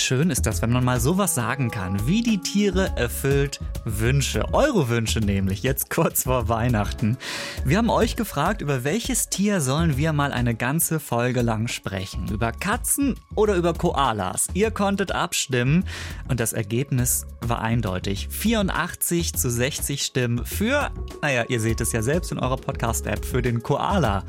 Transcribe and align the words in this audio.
schön 0.00 0.30
ist 0.30 0.46
das, 0.46 0.62
wenn 0.62 0.70
man 0.70 0.84
mal 0.84 1.00
sowas 1.00 1.34
sagen 1.34 1.70
kann, 1.70 2.06
wie 2.06 2.22
die 2.22 2.38
Tiere 2.38 2.96
erfüllt 2.96 3.60
Wünsche. 3.84 4.52
Eure 4.52 4.88
Wünsche 4.88 5.20
nämlich, 5.20 5.62
jetzt 5.62 5.90
kurz 5.90 6.24
vor 6.24 6.48
Weihnachten. 6.48 7.16
Wir 7.64 7.78
haben 7.78 7.90
euch 7.90 8.16
gefragt, 8.16 8.62
über 8.62 8.84
welches 8.84 9.28
Tier 9.28 9.60
sollen 9.60 9.96
wir 9.96 10.12
mal 10.12 10.32
eine 10.32 10.54
ganze 10.54 11.00
Folge 11.00 11.42
lang 11.42 11.68
sprechen? 11.68 12.28
Über 12.28 12.52
Katzen 12.52 13.14
oder 13.34 13.54
über 13.54 13.74
Koalas? 13.74 14.48
Ihr 14.54 14.70
konntet 14.70 15.12
abstimmen 15.12 15.84
und 16.28 16.40
das 16.40 16.52
Ergebnis 16.52 17.26
war 17.40 17.60
eindeutig. 17.60 18.28
84 18.30 19.34
zu 19.34 19.50
60 19.50 20.02
Stimmen 20.02 20.44
für, 20.44 20.90
naja, 21.22 21.44
ihr 21.48 21.60
seht 21.60 21.80
es 21.80 21.92
ja 21.92 22.02
selbst 22.02 22.32
in 22.32 22.38
eurer 22.38 22.56
Podcast-App, 22.56 23.24
für 23.24 23.42
den 23.42 23.62
Koala. 23.62 24.24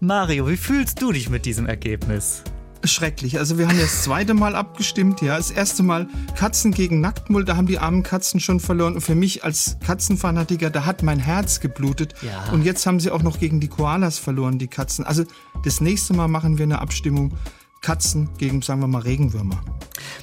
Mario, 0.00 0.48
wie 0.48 0.56
fühlst 0.56 1.00
du 1.00 1.12
dich 1.12 1.30
mit 1.30 1.46
diesem 1.46 1.66
Ergebnis? 1.66 2.42
Schrecklich. 2.84 3.38
Also 3.38 3.58
wir 3.58 3.68
haben 3.68 3.76
ja 3.76 3.82
das 3.82 4.02
zweite 4.02 4.34
Mal 4.34 4.54
abgestimmt, 4.54 5.20
ja. 5.20 5.36
Das 5.36 5.50
erste 5.50 5.82
Mal 5.82 6.08
Katzen 6.36 6.72
gegen 6.72 7.00
Nacktmull, 7.00 7.44
da 7.44 7.56
haben 7.56 7.66
die 7.66 7.78
armen 7.78 8.02
Katzen 8.02 8.40
schon 8.40 8.60
verloren. 8.60 8.94
Und 8.94 9.00
für 9.00 9.14
mich 9.14 9.44
als 9.44 9.76
Katzenfanatiker, 9.84 10.70
da 10.70 10.84
hat 10.84 11.02
mein 11.02 11.18
Herz 11.18 11.60
geblutet. 11.60 12.14
Ja. 12.22 12.52
Und 12.52 12.64
jetzt 12.64 12.86
haben 12.86 13.00
sie 13.00 13.10
auch 13.10 13.22
noch 13.22 13.38
gegen 13.38 13.60
die 13.60 13.68
Koalas 13.68 14.18
verloren, 14.18 14.58
die 14.58 14.68
Katzen. 14.68 15.04
Also 15.04 15.24
das 15.64 15.80
nächste 15.80 16.14
Mal 16.14 16.28
machen 16.28 16.58
wir 16.58 16.64
eine 16.64 16.80
Abstimmung 16.80 17.32
Katzen 17.80 18.28
gegen, 18.38 18.62
sagen 18.62 18.80
wir 18.80 18.86
mal, 18.86 19.02
Regenwürmer. 19.02 19.62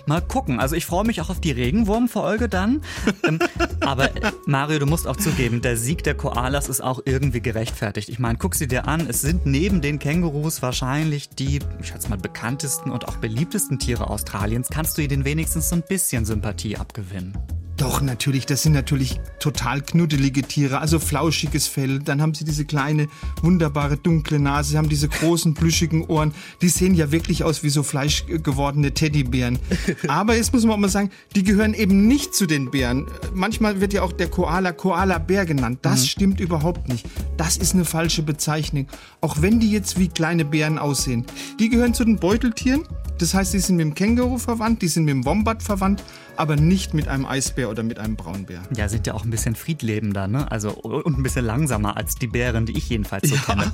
Mal 0.06 0.22
gucken. 0.22 0.60
Also 0.60 0.76
ich 0.76 0.86
freue 0.86 1.06
mich 1.06 1.22
auch 1.22 1.30
auf 1.30 1.40
die 1.40 1.52
Regenwurmfolge 1.52 2.50
dann. 2.50 2.82
ähm, 3.24 3.40
aber 3.80 4.10
Mario, 4.46 4.80
du 4.80 4.86
musst 4.86 5.08
auch 5.08 5.16
zugeben, 5.16 5.62
der 5.62 5.78
Sieg 5.78 6.04
der 6.04 6.16
Koalas 6.16 6.68
ist 6.68 6.82
auch 6.82 7.02
irgendwie 7.06 7.42
gerechtfertigt. 7.42 8.10
Ich 8.10 8.20
meine, 8.20 8.38
guck 8.38 8.56
sie 8.56 8.68
dir 8.68 8.88
an. 8.88 9.08
Es 9.08 9.22
sind 9.22 9.46
neben 9.46 9.82
den 9.82 10.00
Kängurus 10.00 10.62
wahrscheinlich 10.62 11.30
die, 11.30 11.60
ich 11.80 11.88
schätze 11.88 12.10
mal, 12.10 12.18
bekanntesten 12.18 12.92
und 12.92 13.08
auch 13.08 13.18
beliebtesten 13.18 13.80
Tiere 13.80 14.10
Australiens. 14.10 14.68
Kannst 14.70 14.98
du 14.98 15.02
ihnen 15.02 15.26
wenigstens 15.26 15.70
so 15.70 15.76
ein 15.76 15.84
bisschen 15.88 16.26
Sympathie 16.26 16.78
abgewinnen? 16.78 17.38
Doch, 17.78 18.02
natürlich, 18.02 18.46
das 18.46 18.62
sind 18.62 18.74
natürlich 18.74 19.20
total 19.40 19.82
knuddelige 19.82 20.44
Tiere, 20.44 20.80
also 20.80 21.00
flauschiges 21.00 21.68
Fell. 21.68 22.00
Dann 22.00 22.22
haben 22.22 22.36
sie 22.36 22.46
diese 22.46 22.66
kleine, 22.66 23.08
wunderbare, 23.42 23.98
dunkle 23.98 24.40
Nase, 24.40 24.72
sie 24.72 24.78
haben 24.78 24.90
diese 24.90 25.10
großen, 25.10 25.54
plüschigen 25.56 26.06
Ohren. 26.06 26.34
Die 26.62 26.70
sehen 26.70 26.94
ja 26.94 27.12
wirklich 27.12 27.44
aus 27.44 27.64
wie 27.64 27.70
so 27.70 27.82
fleischgewordene 27.82 28.94
Teddybären. 28.94 29.58
Aber 30.08 30.36
jetzt 30.36 30.54
muss 30.54 30.64
man 30.64 30.74
auch 30.74 30.78
mal 30.78 30.90
sagen, 30.90 31.10
die 31.36 31.44
gehören 31.44 31.74
eben 31.74 32.08
nicht 32.08 32.36
zu 32.36 32.46
den 32.46 32.70
Bären. 32.70 33.08
Manchmal 33.34 33.82
wird 33.82 33.94
ja 33.94 34.04
auch 34.04 34.12
der 34.12 34.30
Koala 34.30 34.72
Koala-Bär 34.72 35.46
genannt. 35.46 35.80
Das 35.82 36.02
mhm. 36.02 36.08
stimmt 36.08 36.40
überhaupt 36.40 36.90
nicht. 36.90 37.08
Das 37.38 37.58
ist 37.58 37.74
eine 37.74 37.86
falsche 37.86 38.22
Bezeichnung. 38.22 38.88
Auch 39.20 39.42
wenn 39.42 39.60
die 39.60 39.72
jetzt 39.72 39.98
wie 39.98 40.10
kleine 40.10 40.46
Bären 40.46 40.78
aussehen. 40.78 41.26
Die 41.60 41.70
gehören 41.70 41.96
zu 41.96 42.06
den 42.06 42.18
Beuteltieren. 42.18 42.84
Das 43.18 43.34
heißt, 43.34 43.54
die 43.54 43.60
sind 43.60 43.78
mit 43.78 43.86
dem 43.86 43.94
Känguru 43.94 44.38
verwandt, 44.38 44.82
die 44.82 44.88
sind 44.88 45.06
mit 45.06 45.14
dem 45.14 45.26
Wombat 45.26 45.64
verwandt, 45.64 46.04
aber 46.38 46.56
nicht 46.56 46.94
mit 46.94 47.08
einem 47.08 47.26
Eisbär 47.26 47.70
oder 47.70 47.84
mit 47.84 48.00
einem 48.00 48.16
Braunbär. 48.16 48.62
Ja, 48.76 48.90
sind 48.90 49.08
ja 49.08 49.14
auch 49.14 49.24
ein 49.24 49.30
bisschen 49.30 49.56
friedlebender, 49.56 50.28
ne? 50.28 50.52
Also 50.52 50.72
und 50.72 51.18
ein 51.18 51.24
bisschen 51.24 51.46
langsamer 51.46 51.98
als 51.98 52.16
die 52.16 52.28
Bären, 52.28 52.66
die 52.66 52.78
ich 52.78 52.90
jedenfalls 52.90 53.30
so 53.30 53.36
ja. 53.36 53.42
kenne. 53.42 53.72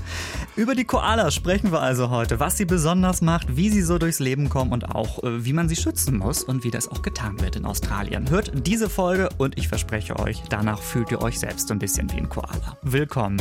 Über 0.56 0.76
die 0.76 0.86
Koalas 0.86 1.34
sprechen 1.34 1.72
wir 1.72 1.82
also 1.82 2.10
heute, 2.10 2.40
was 2.40 2.58
sie 2.58 2.66
besonders 2.66 3.22
macht, 3.22 3.56
wie 3.56 3.70
sie 3.70 3.82
so 3.82 3.98
durchs 3.98 4.20
Leben 4.20 4.50
kommen 4.50 4.72
und 4.72 4.96
auch 4.96 5.24
äh, 5.24 5.46
wie 5.46 5.54
man 5.54 5.70
sie 5.70 5.76
schützen 5.76 6.18
muss 6.18 6.44
und 6.44 6.64
wie 6.64 6.72
das 6.72 6.88
auch 6.88 7.02
getan 7.02 7.40
wird 7.40 7.56
in 7.56 7.66
Australien. 7.66 8.30
Hört 8.30 8.52
diese 8.68 8.90
Folge 8.90 9.30
und 9.38 9.58
ich 9.58 9.68
verspreche 9.68 10.20
euch, 10.20 10.42
danach 10.50 10.82
fühlt 10.82 11.12
ihr 11.12 11.22
euch 11.22 11.40
selbst 11.40 11.72
ein 11.72 11.80
bisschen 11.80 12.12
wie 12.12 12.18
ein 12.18 12.30
Koala. 12.30 12.78
Willkommen. 12.82 13.40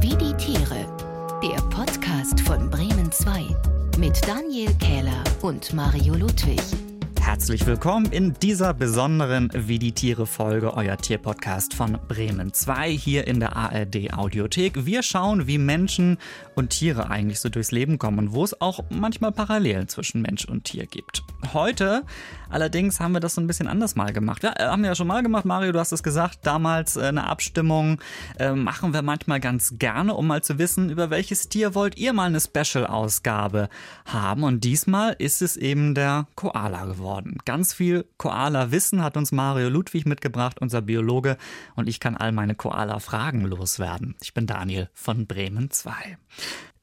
Wie 0.00 0.16
die 0.16 0.34
Tiere 0.36 0.86
der 1.42 1.60
Podcast 1.68 2.40
von 2.40 2.70
Bremen 2.70 3.10
2 3.10 3.46
mit 3.98 4.20
Daniel 4.26 4.72
Kähler 4.74 5.24
und 5.42 5.72
Mario 5.72 6.14
Ludwig. 6.14 6.85
Herzlich 7.36 7.66
willkommen 7.66 8.06
in 8.12 8.32
dieser 8.32 8.72
besonderen 8.72 9.50
Wie 9.54 9.78
die 9.78 9.92
Tiere 9.92 10.26
Folge, 10.26 10.72
euer 10.72 10.96
Tierpodcast 10.96 11.74
von 11.74 11.98
Bremen 12.08 12.54
2 12.54 12.90
hier 12.90 13.26
in 13.26 13.40
der 13.40 13.54
ARD 13.54 14.14
Audiothek. 14.14 14.86
Wir 14.86 15.02
schauen, 15.02 15.46
wie 15.46 15.58
Menschen 15.58 16.16
und 16.54 16.70
Tiere 16.70 17.10
eigentlich 17.10 17.38
so 17.38 17.50
durchs 17.50 17.72
Leben 17.72 17.98
kommen 17.98 18.18
und 18.18 18.32
wo 18.32 18.42
es 18.42 18.58
auch 18.62 18.80
manchmal 18.88 19.32
Parallelen 19.32 19.86
zwischen 19.86 20.22
Mensch 20.22 20.46
und 20.46 20.64
Tier 20.64 20.86
gibt. 20.86 21.24
Heute 21.52 22.04
allerdings 22.48 23.00
haben 23.00 23.12
wir 23.12 23.20
das 23.20 23.34
so 23.34 23.42
ein 23.42 23.46
bisschen 23.46 23.68
anders 23.68 23.96
mal 23.96 24.14
gemacht. 24.14 24.42
Ja, 24.42 24.54
haben 24.58 24.82
wir 24.82 24.88
ja 24.88 24.94
schon 24.94 25.06
mal 25.06 25.22
gemacht, 25.22 25.44
Mario, 25.44 25.72
du 25.72 25.78
hast 25.78 25.92
es 25.92 26.02
gesagt, 26.02 26.38
damals 26.42 26.96
äh, 26.96 27.02
eine 27.02 27.28
Abstimmung 27.28 28.00
äh, 28.38 28.52
machen 28.52 28.94
wir 28.94 29.02
manchmal 29.02 29.40
ganz 29.40 29.74
gerne, 29.78 30.14
um 30.14 30.26
mal 30.26 30.42
zu 30.42 30.58
wissen, 30.58 30.88
über 30.88 31.10
welches 31.10 31.50
Tier 31.50 31.74
wollt 31.74 31.98
ihr 31.98 32.14
mal 32.14 32.24
eine 32.24 32.40
Special-Ausgabe 32.40 33.68
haben. 34.06 34.42
Und 34.42 34.64
diesmal 34.64 35.14
ist 35.18 35.42
es 35.42 35.58
eben 35.58 35.94
der 35.94 36.28
Koala 36.34 36.86
geworden 36.86 37.25
geworden. 37.26 37.38
Ganz 37.44 37.72
viel 37.74 38.06
Koala-Wissen 38.18 39.02
hat 39.02 39.16
uns 39.16 39.32
Mario 39.32 39.68
Ludwig 39.68 40.06
mitgebracht, 40.06 40.60
unser 40.60 40.82
Biologe, 40.82 41.36
und 41.74 41.88
ich 41.88 42.00
kann 42.00 42.16
all 42.16 42.32
meine 42.32 42.54
Koala-Fragen 42.54 43.42
loswerden. 43.42 44.16
Ich 44.22 44.34
bin 44.34 44.46
Daniel 44.46 44.88
von 44.94 45.26
Bremen 45.26 45.70
2. 45.70 45.92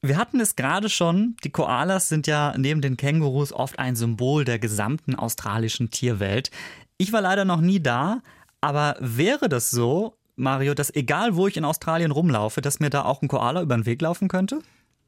Wir 0.02 0.18
hatten 0.18 0.40
es 0.40 0.56
gerade 0.56 0.90
schon, 0.90 1.36
die 1.44 1.50
Koalas 1.50 2.08
sind 2.08 2.26
ja 2.26 2.54
neben 2.58 2.82
den 2.82 2.96
Kängurus 2.96 3.52
oft 3.52 3.78
ein 3.78 3.96
Symbol 3.96 4.44
der 4.44 4.58
gesamten 4.58 5.14
australischen 5.14 5.90
Tierwelt. 5.90 6.50
Ich 6.98 7.12
war 7.12 7.22
leider 7.22 7.44
noch 7.44 7.60
nie 7.60 7.80
da, 7.80 8.20
aber 8.60 8.96
wäre 9.00 9.48
das 9.48 9.70
so, 9.70 10.16
Mario, 10.36 10.74
dass 10.74 10.94
egal 10.94 11.36
wo 11.36 11.46
ich 11.46 11.56
in 11.56 11.64
Australien 11.64 12.10
rumlaufe, 12.10 12.60
dass 12.60 12.80
mir 12.80 12.90
da 12.90 13.04
auch 13.04 13.22
ein 13.22 13.28
Koala 13.28 13.62
über 13.62 13.76
den 13.76 13.86
Weg 13.86 14.02
laufen 14.02 14.28
könnte? 14.28 14.60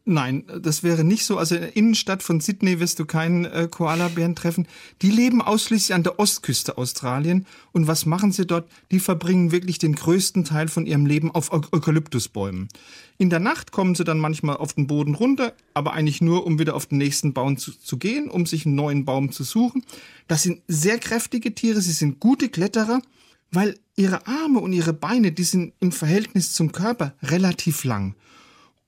Nein, 0.09 0.45
das 0.63 0.85
wäre 0.85 1.03
nicht 1.03 1.25
so. 1.25 1.37
Also 1.37 1.57
in 1.57 1.63
der 1.63 1.77
Innenstadt 1.77 2.23
von 2.23 2.39
Sydney 2.39 2.79
wirst 2.79 3.01
du 3.01 3.07
keinen 3.07 3.45
äh, 3.45 3.67
Koalabären 3.69 4.37
treffen. 4.37 4.69
Die 5.03 5.11
leben 5.11 5.43
ausschließlich 5.43 5.95
an 5.97 6.05
der 6.05 6.21
Ostküste 6.21 6.79
Australien. 6.79 7.45
Und 7.73 7.89
was 7.89 8.07
machen 8.07 8.31
sie 8.31 8.47
dort? 8.47 8.71
Die 8.93 9.01
verbringen 9.01 9.51
wirklich 9.51 9.79
den 9.79 9.97
größten 9.97 10.45
Teil 10.45 10.69
von 10.69 10.87
ihrem 10.87 11.07
Leben 11.07 11.33
auf 11.33 11.53
Eukalyptusbäumen. 11.53 12.69
In 13.19 13.31
der 13.31 13.41
Nacht 13.41 13.73
kommen 13.73 13.97
sie 13.97 14.05
dann 14.05 14.21
manchmal 14.21 14.59
auf 14.59 14.75
den 14.75 14.87
Boden 14.87 15.17
runter, 15.17 15.55
aber 15.75 15.95
eigentlich 15.95 16.21
nur, 16.21 16.47
um 16.47 16.61
wieder 16.61 16.77
auf 16.77 16.87
den 16.87 16.99
nächsten 16.99 17.33
Baum 17.33 17.57
zu, 17.57 17.73
zu 17.73 17.97
gehen, 17.97 18.31
um 18.31 18.47
sich 18.47 18.65
einen 18.65 18.77
neuen 18.77 19.05
Baum 19.05 19.33
zu 19.33 19.43
suchen. 19.43 19.83
Das 20.29 20.45
sind 20.45 20.63
sehr 20.69 20.99
kräftige 20.99 21.53
Tiere, 21.53 21.81
sie 21.81 21.91
sind 21.91 22.21
gute 22.21 22.49
Kletterer, 22.49 23.03
weil 23.51 23.77
ihre 23.97 24.25
Arme 24.29 24.61
und 24.61 24.73
ihre 24.73 24.93
Beine, 24.93 25.33
die 25.33 25.45
sind 25.45 25.73
im 25.81 25.91
Verhältnis 25.91 26.53
zum 26.53 26.71
Körper 26.71 27.15
relativ 27.25 27.83
lang. 27.83 28.15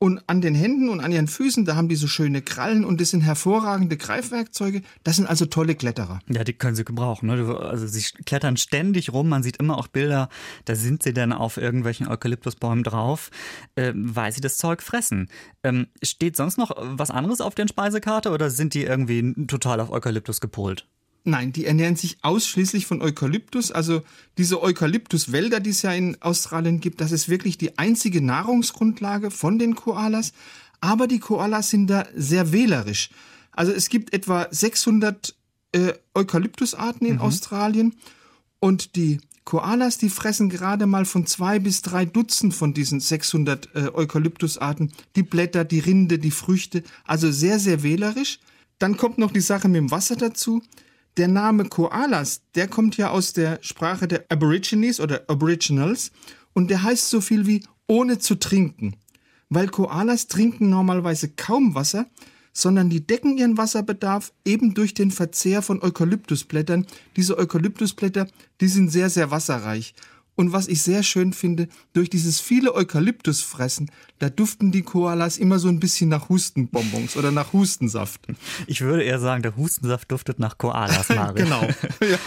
Und 0.01 0.23
an 0.29 0.41
den 0.41 0.55
Händen 0.55 0.89
und 0.91 1.01
an 1.01 1.11
ihren 1.11 1.27
Füßen, 1.27 1.65
da 1.65 1.75
haben 1.75 1.89
die 1.89 1.97
so 1.97 2.07
schöne 2.07 2.41
Krallen 2.41 2.85
und 2.85 3.01
das 3.01 3.11
sind 3.11 3.23
hervorragende 3.23 3.97
Greifwerkzeuge. 3.97 4.83
Das 5.03 5.17
sind 5.17 5.27
also 5.27 5.47
tolle 5.47 5.75
Kletterer. 5.75 6.21
Ja, 6.29 6.45
die 6.45 6.53
können 6.53 6.77
sie 6.77 6.85
gebrauchen. 6.85 7.27
Ne? 7.27 7.59
Also 7.59 7.89
sie 7.89 8.03
klettern 8.25 8.57
ständig 8.57 9.13
rum. 9.13 9.29
Man 9.29 9.43
sieht 9.43 9.57
immer 9.57 9.77
auch 9.77 9.89
Bilder, 9.89 10.29
da 10.67 10.77
sind 10.77 11.03
sie 11.03 11.13
dann 11.13 11.33
auf 11.33 11.57
irgendwelchen 11.57 12.07
Eukalyptusbäumen 12.07 12.85
drauf, 12.85 13.31
äh, 13.75 13.93
weil 13.95 14.31
sie 14.31 14.41
das 14.41 14.57
Zeug 14.57 14.83
fressen. 14.83 15.29
Ähm, 15.65 15.89
steht 16.01 16.37
sonst 16.37 16.59
noch 16.59 16.71
was 16.77 17.11
anderes 17.11 17.41
auf 17.41 17.57
der 17.57 17.67
Speisekarte 17.67 18.31
oder 18.31 18.51
sind 18.51 18.75
die 18.75 18.85
irgendwie 18.85 19.35
total 19.47 19.81
auf 19.81 19.91
Eukalyptus 19.91 20.41
gepolt? 20.41 20.87
Nein, 21.29 21.53
die 21.53 21.67
ernähren 21.67 21.97
sich 21.97 22.17
ausschließlich 22.23 22.87
von 22.87 23.03
Eukalyptus. 23.03 23.71
Also 23.71 24.03
diese 24.39 24.63
Eukalyptuswälder, 24.63 25.61
die 25.61 25.71
es 25.71 25.83
ja 25.83 25.93
in 25.93 26.21
Australien 26.23 26.81
gibt, 26.81 27.01
das 27.01 27.13
ist 27.13 27.29
wirklich 27.29 27.59
die 27.59 27.79
einzige 27.79 28.23
Nahrungsgrundlage 28.23 29.31
von 29.31 29.59
den 29.59 29.75
Koalas. 29.75 30.33
Aber 30.81 31.07
die 31.07 31.19
Koalas 31.19 31.71
sind 31.71 31.89
da 31.89 32.07
sehr 32.15 32.53
wählerisch. 32.53 33.11
Also 33.53 33.73
es 33.73 33.89
gibt 33.89 34.15
etwa 34.15 34.47
600 34.51 35.35
äh, 35.73 35.93
Eukalyptusarten 36.15 37.07
in 37.07 37.15
mhm. 37.17 37.21
Australien 37.21 37.95
und 38.61 38.97
die 38.97 39.21
Koalas, 39.45 39.99
die 39.99 40.11
fressen 40.11 40.49
gerade 40.49 40.87
mal 40.87 41.05
von 41.05 41.27
zwei 41.27 41.59
bis 41.59 41.83
drei 41.83 42.05
Dutzend 42.05 42.55
von 42.55 42.75
diesen 42.75 43.01
600 43.01 43.75
äh, 43.75 43.89
Eukalyptusarten 43.93 44.93
die 45.17 45.23
Blätter, 45.23 45.65
die 45.65 45.79
Rinde, 45.79 46.19
die 46.19 46.31
Früchte. 46.31 46.83
Also 47.05 47.31
sehr, 47.33 47.59
sehr 47.59 47.83
wählerisch. 47.83 48.41
Dann 48.79 48.97
kommt 48.97 49.19
noch 49.19 49.33
die 49.33 49.41
Sache 49.41 49.69
mit 49.69 49.77
dem 49.77 49.91
Wasser 49.91 50.17
dazu. 50.17 50.63
Der 51.19 51.27
Name 51.27 51.65
Koalas, 51.65 52.43
der 52.55 52.69
kommt 52.69 52.97
ja 52.97 53.11
aus 53.11 53.33
der 53.33 53.59
Sprache 53.61 54.07
der 54.07 54.27
Aborigines 54.29 55.01
oder 55.01 55.25
Aboriginals 55.27 56.13
und 56.53 56.71
der 56.71 56.85
heißt 56.85 57.11
so 57.11 57.21
viel 57.21 57.45
wie 57.45 57.65
ohne 57.89 58.21
zu 58.21 58.37
trinken. 58.37 58.95
Weil 59.49 59.67
Koalas 59.67 60.29
trinken 60.29 60.71
normalerweise 60.71 61.29
kaum 61.31 61.75
Wasser, 61.75 62.07
sondern 62.53 62.89
die 62.89 63.05
decken 63.05 63.37
ihren 63.37 63.59
Wasserbedarf 63.59 64.33
eben 64.45 64.75
durch 64.75 64.95
den 64.95 65.11
Verzehr 65.11 65.61
von 65.61 65.83
Eukalyptusblättern. 65.83 66.87
Diese 67.17 67.37
Eukalyptusblätter, 67.37 68.29
die 68.61 68.69
sind 68.69 68.91
sehr, 68.91 69.11
sehr 69.11 69.33
wasserreich. 69.33 69.95
Und 70.39 70.53
was 70.53 70.69
ich 70.69 70.83
sehr 70.83 71.03
schön 71.03 71.33
finde, 71.33 71.67
durch 71.95 72.09
dieses 72.11 72.39
viele 72.39 72.73
Eukalyptusfressen, 72.73 73.91
da 74.21 74.31
duften 74.31 74.71
die 74.71 74.83
Koalas 74.83 75.37
immer 75.37 75.59
so 75.59 75.67
ein 75.67 75.81
bisschen 75.81 76.11
nach 76.11 76.29
Hustenbonbons 76.29 77.17
oder 77.17 77.33
nach 77.33 77.53
Hustensaft. 77.53 78.21
Ich 78.69 78.81
würde 78.81 79.03
eher 79.03 79.19
sagen, 79.19 79.43
der 79.43 79.57
Hustensaft 79.57 80.13
duftet 80.13 80.39
nach 80.39 80.57
Koalas, 80.57 81.09
Mario. 81.15 81.45
genau. 81.45 81.63
Ja. 82.09 82.19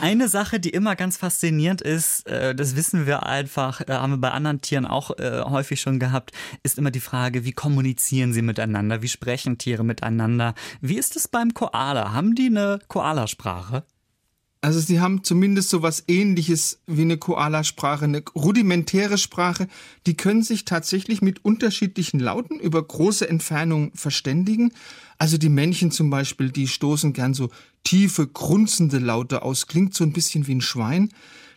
Eine 0.00 0.28
Sache, 0.28 0.58
die 0.58 0.70
immer 0.70 0.96
ganz 0.96 1.16
faszinierend 1.16 1.80
ist, 1.80 2.26
äh, 2.26 2.56
das 2.56 2.74
wissen 2.74 3.06
wir 3.06 3.22
einfach, 3.24 3.80
äh, 3.82 3.92
haben 3.92 4.14
wir 4.14 4.18
bei 4.18 4.32
anderen 4.32 4.60
Tieren 4.60 4.84
auch 4.84 5.16
äh, 5.18 5.42
häufig 5.42 5.80
schon 5.80 6.00
gehabt, 6.00 6.32
ist 6.64 6.76
immer 6.76 6.90
die 6.90 7.00
Frage, 7.00 7.44
wie 7.44 7.52
kommunizieren 7.52 8.32
sie 8.32 8.42
miteinander, 8.42 9.00
wie 9.00 9.08
sprechen 9.08 9.58
Tiere 9.58 9.84
miteinander. 9.84 10.54
Wie 10.80 10.98
ist 10.98 11.14
es 11.14 11.28
beim 11.28 11.54
Koala? 11.54 12.12
Haben 12.12 12.34
die 12.34 12.46
eine 12.46 12.80
Koalasprache? 12.88 13.84
Also 14.64 14.80
sie 14.80 14.98
haben 14.98 15.22
zumindest 15.22 15.68
so 15.68 15.82
was 15.82 16.04
ähnliches 16.08 16.78
wie 16.86 17.02
eine 17.02 17.18
Koala-Sprache, 17.18 18.06
eine 18.06 18.22
rudimentäre 18.34 19.18
Sprache. 19.18 19.68
Die 20.06 20.16
können 20.16 20.42
sich 20.42 20.64
tatsächlich 20.64 21.20
mit 21.20 21.44
unterschiedlichen 21.44 22.18
Lauten 22.18 22.58
über 22.60 22.82
große 22.82 23.28
Entfernungen 23.28 23.90
verständigen. 23.94 24.72
Also 25.18 25.36
die 25.36 25.50
Männchen 25.50 25.90
zum 25.90 26.08
Beispiel, 26.08 26.48
die 26.48 26.66
stoßen 26.66 27.12
gern 27.12 27.34
so 27.34 27.50
tiefe, 27.84 28.26
grunzende 28.26 29.00
Laute 29.00 29.42
aus, 29.42 29.66
klingt 29.66 29.92
so 29.92 30.02
ein 30.02 30.14
bisschen 30.14 30.46
wie 30.46 30.54
ein 30.54 30.62
Schwein. 30.62 31.10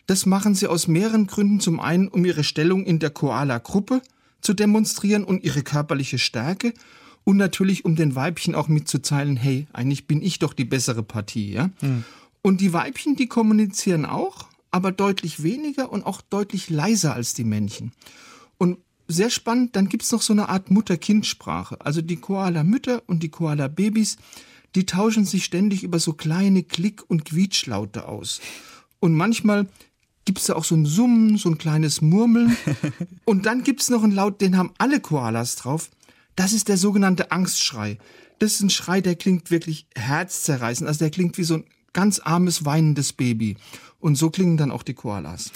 Das 0.04 0.26
machen 0.26 0.54
sie 0.54 0.66
aus 0.66 0.86
mehreren 0.86 1.26
Gründen. 1.26 1.60
Zum 1.60 1.80
einen, 1.80 2.08
um 2.08 2.26
ihre 2.26 2.44
Stellung 2.44 2.84
in 2.84 2.98
der 2.98 3.08
Koala-Gruppe 3.08 4.02
zu 4.42 4.52
demonstrieren 4.52 5.24
und 5.24 5.42
ihre 5.44 5.62
körperliche 5.62 6.18
Stärke. 6.18 6.74
Und 7.24 7.38
natürlich, 7.38 7.86
um 7.86 7.96
den 7.96 8.14
Weibchen 8.14 8.54
auch 8.54 8.68
mitzuteilen, 8.68 9.38
hey, 9.38 9.66
eigentlich 9.72 10.06
bin 10.06 10.20
ich 10.20 10.40
doch 10.40 10.52
die 10.52 10.66
bessere 10.66 11.02
Partie, 11.02 11.52
ja. 11.54 11.70
Mhm. 11.80 12.04
Und 12.48 12.62
die 12.62 12.72
Weibchen, 12.72 13.14
die 13.14 13.26
kommunizieren 13.26 14.06
auch, 14.06 14.48
aber 14.70 14.90
deutlich 14.90 15.42
weniger 15.42 15.92
und 15.92 16.06
auch 16.06 16.22
deutlich 16.22 16.70
leiser 16.70 17.12
als 17.12 17.34
die 17.34 17.44
Männchen. 17.44 17.92
Und 18.56 18.78
sehr 19.06 19.28
spannend, 19.28 19.76
dann 19.76 19.90
gibt's 19.90 20.10
noch 20.12 20.22
so 20.22 20.32
eine 20.32 20.48
Art 20.48 20.70
Mutter-Kind-Sprache. 20.70 21.76
Also 21.84 22.00
die 22.00 22.16
Koala-Mütter 22.16 23.02
und 23.06 23.22
die 23.22 23.28
Koala-Babys, 23.28 24.16
die 24.74 24.86
tauschen 24.86 25.26
sich 25.26 25.44
ständig 25.44 25.82
über 25.82 25.98
so 25.98 26.14
kleine 26.14 26.62
Klick- 26.62 27.04
und 27.06 27.26
Quietschlaute 27.26 28.08
aus. 28.08 28.40
Und 28.98 29.12
manchmal 29.12 29.68
gibt's 30.24 30.46
da 30.46 30.54
auch 30.54 30.64
so 30.64 30.74
ein 30.74 30.86
Summen, 30.86 31.36
so 31.36 31.50
ein 31.50 31.58
kleines 31.58 32.00
Murmeln. 32.00 32.56
Und 33.26 33.44
dann 33.44 33.62
gibt's 33.62 33.90
noch 33.90 34.02
einen 34.02 34.14
Laut, 34.14 34.40
den 34.40 34.56
haben 34.56 34.72
alle 34.78 35.00
Koalas 35.00 35.56
drauf. 35.56 35.90
Das 36.34 36.54
ist 36.54 36.68
der 36.68 36.78
sogenannte 36.78 37.30
Angstschrei. 37.30 37.98
Das 38.38 38.54
ist 38.54 38.62
ein 38.62 38.70
Schrei, 38.70 39.02
der 39.02 39.16
klingt 39.16 39.50
wirklich 39.50 39.86
herzzerreißend. 39.94 40.88
Also 40.88 41.00
der 41.00 41.10
klingt 41.10 41.36
wie 41.36 41.44
so 41.44 41.56
ein 41.56 41.64
ganz 41.98 42.20
armes, 42.20 42.64
weinendes 42.64 43.12
Baby. 43.12 43.56
Und 43.98 44.14
so 44.14 44.30
klingen 44.30 44.56
dann 44.56 44.70
auch 44.70 44.84
die 44.84 44.94
Koalas. 44.94 45.50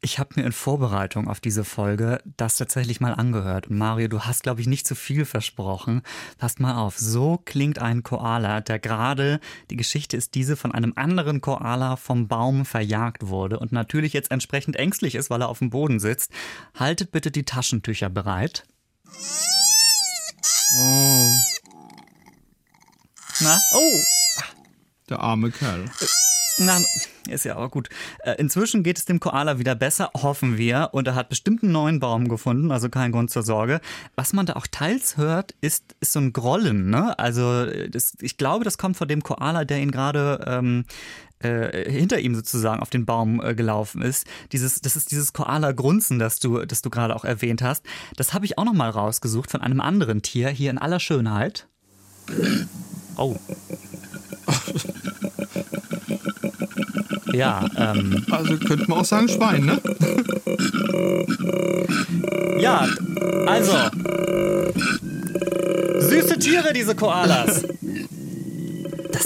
Ich 0.00 0.20
habe 0.20 0.34
mir 0.36 0.46
in 0.46 0.52
Vorbereitung 0.52 1.26
auf 1.26 1.40
diese 1.40 1.64
Folge 1.64 2.22
das 2.36 2.56
tatsächlich 2.56 3.00
mal 3.00 3.12
angehört. 3.12 3.66
Und 3.66 3.76
Mario, 3.76 4.06
du 4.06 4.20
hast, 4.20 4.44
glaube 4.44 4.60
ich, 4.60 4.68
nicht 4.68 4.86
zu 4.86 4.94
viel 4.94 5.24
versprochen. 5.24 6.02
Passt 6.38 6.60
mal 6.60 6.76
auf, 6.76 6.96
so 6.96 7.42
klingt 7.44 7.80
ein 7.80 8.04
Koala, 8.04 8.60
der 8.60 8.78
gerade, 8.78 9.40
die 9.68 9.76
Geschichte 9.76 10.16
ist 10.16 10.36
diese, 10.36 10.54
von 10.54 10.70
einem 10.70 10.92
anderen 10.94 11.40
Koala 11.40 11.96
vom 11.96 12.28
Baum 12.28 12.64
verjagt 12.64 13.26
wurde 13.26 13.58
und 13.58 13.72
natürlich 13.72 14.12
jetzt 14.12 14.30
entsprechend 14.30 14.76
ängstlich 14.76 15.16
ist, 15.16 15.28
weil 15.28 15.42
er 15.42 15.48
auf 15.48 15.58
dem 15.58 15.70
Boden 15.70 15.98
sitzt. 15.98 16.30
Haltet 16.72 17.10
bitte 17.10 17.32
die 17.32 17.44
Taschentücher 17.44 18.10
bereit. 18.10 18.64
Oh. 20.78 21.30
Na? 23.40 23.58
Oh! 23.74 24.19
Der 25.10 25.20
arme 25.20 25.50
Kerl. 25.50 25.84
Na, 26.58 26.78
ist 27.28 27.44
ja 27.44 27.56
aber 27.56 27.70
gut. 27.70 27.88
Äh, 28.22 28.34
inzwischen 28.38 28.82
geht 28.82 28.98
es 28.98 29.06
dem 29.06 29.18
Koala 29.18 29.58
wieder 29.58 29.74
besser, 29.74 30.10
hoffen 30.14 30.58
wir. 30.58 30.90
Und 30.92 31.08
er 31.08 31.14
hat 31.14 31.30
bestimmt 31.30 31.62
einen 31.62 31.72
neuen 31.72 32.00
Baum 32.00 32.28
gefunden, 32.28 32.70
also 32.70 32.90
kein 32.90 33.12
Grund 33.12 33.30
zur 33.30 33.42
Sorge. 33.42 33.80
Was 34.14 34.34
man 34.34 34.46
da 34.46 34.54
auch 34.54 34.66
teils 34.66 35.16
hört, 35.16 35.54
ist, 35.62 35.94
ist 36.00 36.12
so 36.12 36.20
ein 36.20 36.32
Grollen. 36.32 36.90
Ne? 36.90 37.18
Also 37.18 37.64
das, 37.88 38.16
ich 38.20 38.36
glaube, 38.36 38.64
das 38.64 38.76
kommt 38.76 38.96
von 38.96 39.08
dem 39.08 39.22
Koala, 39.22 39.64
der 39.64 39.78
ihn 39.78 39.90
gerade 39.90 40.44
ähm, 40.46 40.84
äh, 41.38 41.90
hinter 41.90 42.18
ihm 42.20 42.34
sozusagen 42.34 42.82
auf 42.82 42.90
den 42.90 43.06
Baum 43.06 43.42
äh, 43.42 43.54
gelaufen 43.54 44.02
ist. 44.02 44.26
Dieses, 44.52 44.82
das 44.82 44.96
ist 44.96 45.10
dieses 45.10 45.32
Koala-Grunzen, 45.32 46.18
das 46.18 46.40
du, 46.40 46.66
das 46.66 46.82
du 46.82 46.90
gerade 46.90 47.16
auch 47.16 47.24
erwähnt 47.24 47.62
hast. 47.62 47.86
Das 48.16 48.34
habe 48.34 48.44
ich 48.44 48.58
auch 48.58 48.64
noch 48.64 48.74
mal 48.74 48.90
rausgesucht 48.90 49.50
von 49.50 49.62
einem 49.62 49.80
anderen 49.80 50.20
Tier 50.20 50.50
hier 50.50 50.70
in 50.70 50.78
aller 50.78 51.00
Schönheit. 51.00 51.66
Oh. 53.16 53.36
Ja, 57.32 57.64
ähm. 57.76 58.24
Also 58.30 58.56
könnte 58.56 58.88
man 58.88 58.98
auch 59.00 59.04
sagen 59.04 59.28
Schwein, 59.28 59.64
ne? 59.64 59.80
Ja, 62.60 62.86
also. 63.46 63.72
Süße 66.00 66.38
Tiere, 66.38 66.72
diese 66.72 66.94
Koalas. 66.94 67.62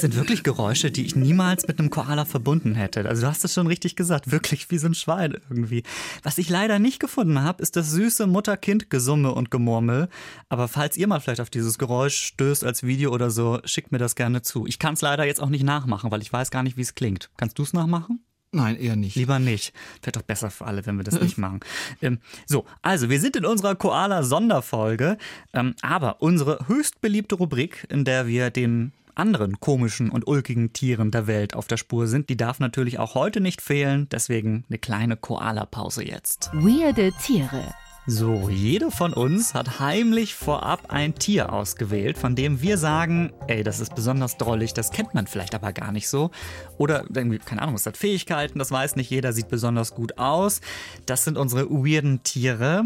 Das 0.04 0.12
sind 0.12 0.20
wirklich 0.20 0.42
Geräusche, 0.42 0.90
die 0.90 1.06
ich 1.06 1.16
niemals 1.16 1.66
mit 1.66 1.78
einem 1.78 1.88
Koala 1.88 2.26
verbunden 2.26 2.74
hätte. 2.74 3.08
Also 3.08 3.22
du 3.22 3.28
hast 3.28 3.42
es 3.42 3.54
schon 3.54 3.66
richtig 3.66 3.96
gesagt, 3.96 4.30
wirklich 4.30 4.70
wie 4.70 4.76
so 4.76 4.86
ein 4.86 4.94
Schwein 4.94 5.38
irgendwie. 5.48 5.82
Was 6.22 6.36
ich 6.36 6.50
leider 6.50 6.78
nicht 6.78 7.00
gefunden 7.00 7.40
habe, 7.40 7.62
ist 7.62 7.74
das 7.74 7.90
süße 7.92 8.26
Mutter-Kind-Gesumme 8.26 9.32
und 9.32 9.50
Gemurmel. 9.50 10.10
Aber 10.50 10.68
falls 10.68 10.98
ihr 10.98 11.06
mal 11.06 11.20
vielleicht 11.20 11.40
auf 11.40 11.48
dieses 11.48 11.78
Geräusch 11.78 12.16
stößt 12.16 12.64
als 12.64 12.82
Video 12.82 13.14
oder 13.14 13.30
so, 13.30 13.60
schickt 13.64 13.92
mir 13.92 13.98
das 13.98 14.14
gerne 14.14 14.42
zu. 14.42 14.66
Ich 14.66 14.78
kann 14.78 14.92
es 14.92 15.00
leider 15.00 15.24
jetzt 15.24 15.40
auch 15.40 15.48
nicht 15.48 15.64
nachmachen, 15.64 16.10
weil 16.10 16.20
ich 16.20 16.30
weiß 16.30 16.50
gar 16.50 16.62
nicht, 16.62 16.76
wie 16.76 16.82
es 16.82 16.94
klingt. 16.94 17.30
Kannst 17.38 17.58
du 17.58 17.62
es 17.62 17.72
nachmachen? 17.72 18.22
Nein, 18.52 18.76
eher 18.76 18.96
nicht. 18.96 19.16
Lieber 19.16 19.38
nicht. 19.38 19.72
Wäre 20.02 20.12
doch 20.12 20.22
besser 20.22 20.50
für 20.50 20.66
alle, 20.66 20.84
wenn 20.84 20.98
wir 20.98 21.04
das 21.04 21.18
nicht 21.18 21.38
machen. 21.38 21.60
Ähm, 22.02 22.18
so, 22.44 22.66
also 22.82 23.08
wir 23.08 23.20
sind 23.20 23.36
in 23.36 23.46
unserer 23.46 23.74
Koala-Sonderfolge, 23.74 25.16
ähm, 25.54 25.74
aber 25.80 26.20
unsere 26.20 26.68
höchst 26.68 27.00
beliebte 27.00 27.36
Rubrik, 27.36 27.86
in 27.88 28.04
der 28.04 28.26
wir 28.26 28.50
den 28.50 28.92
anderen 29.16 29.61
komischen 29.61 30.11
und 30.11 30.26
ulkigen 30.26 30.72
Tieren 30.72 31.11
der 31.11 31.26
Welt 31.26 31.55
auf 31.55 31.66
der 31.66 31.76
Spur 31.76 32.06
sind, 32.06 32.28
die 32.28 32.37
darf 32.37 32.61
natürlich 32.61 32.99
auch 32.99 33.14
heute 33.14 33.40
nicht 33.40 33.62
fehlen. 33.62 34.08
Deswegen 34.11 34.64
eine 34.69 34.78
kleine 34.78 35.16
Koala-Pause 35.16 36.06
jetzt. 36.06 36.50
Weirde 36.52 37.12
Tiere. 37.22 37.75
So, 38.06 38.50
jede 38.50 38.90
von 38.90 39.14
uns 39.14 39.55
hat 39.55 39.81
heimlich 39.81 40.34
vorab 40.34 40.90
ein 40.90 41.14
Tier 41.14 41.50
ausgewählt, 41.55 42.19
von 42.19 42.37
dem 42.37 42.61
wir 42.61 42.76
sagen, 42.76 43.32
ey, 43.49 43.62
das 43.62 43.81
ist 43.81 43.94
besonders 43.94 44.37
drollig, 44.37 44.75
das 44.75 44.90
kennt 44.90 45.14
man 45.14 45.26
vielleicht 45.26 45.55
aber 45.55 45.72
gar 45.72 45.90
nicht 45.90 46.08
so. 46.08 46.31
Oder 46.76 47.06
keine 47.46 47.62
Ahnung, 47.62 47.76
es 47.76 47.87
hat 47.87 47.96
Fähigkeiten, 47.96 48.58
das 48.58 48.70
weiß 48.70 48.96
nicht 48.96 49.08
jeder, 49.08 49.32
sieht 49.32 49.49
besonders 49.49 49.94
gut 49.94 50.19
aus. 50.19 50.61
Das 51.06 51.25
sind 51.25 51.38
unsere 51.38 51.70
weirden 51.70 52.22
Tiere. 52.22 52.84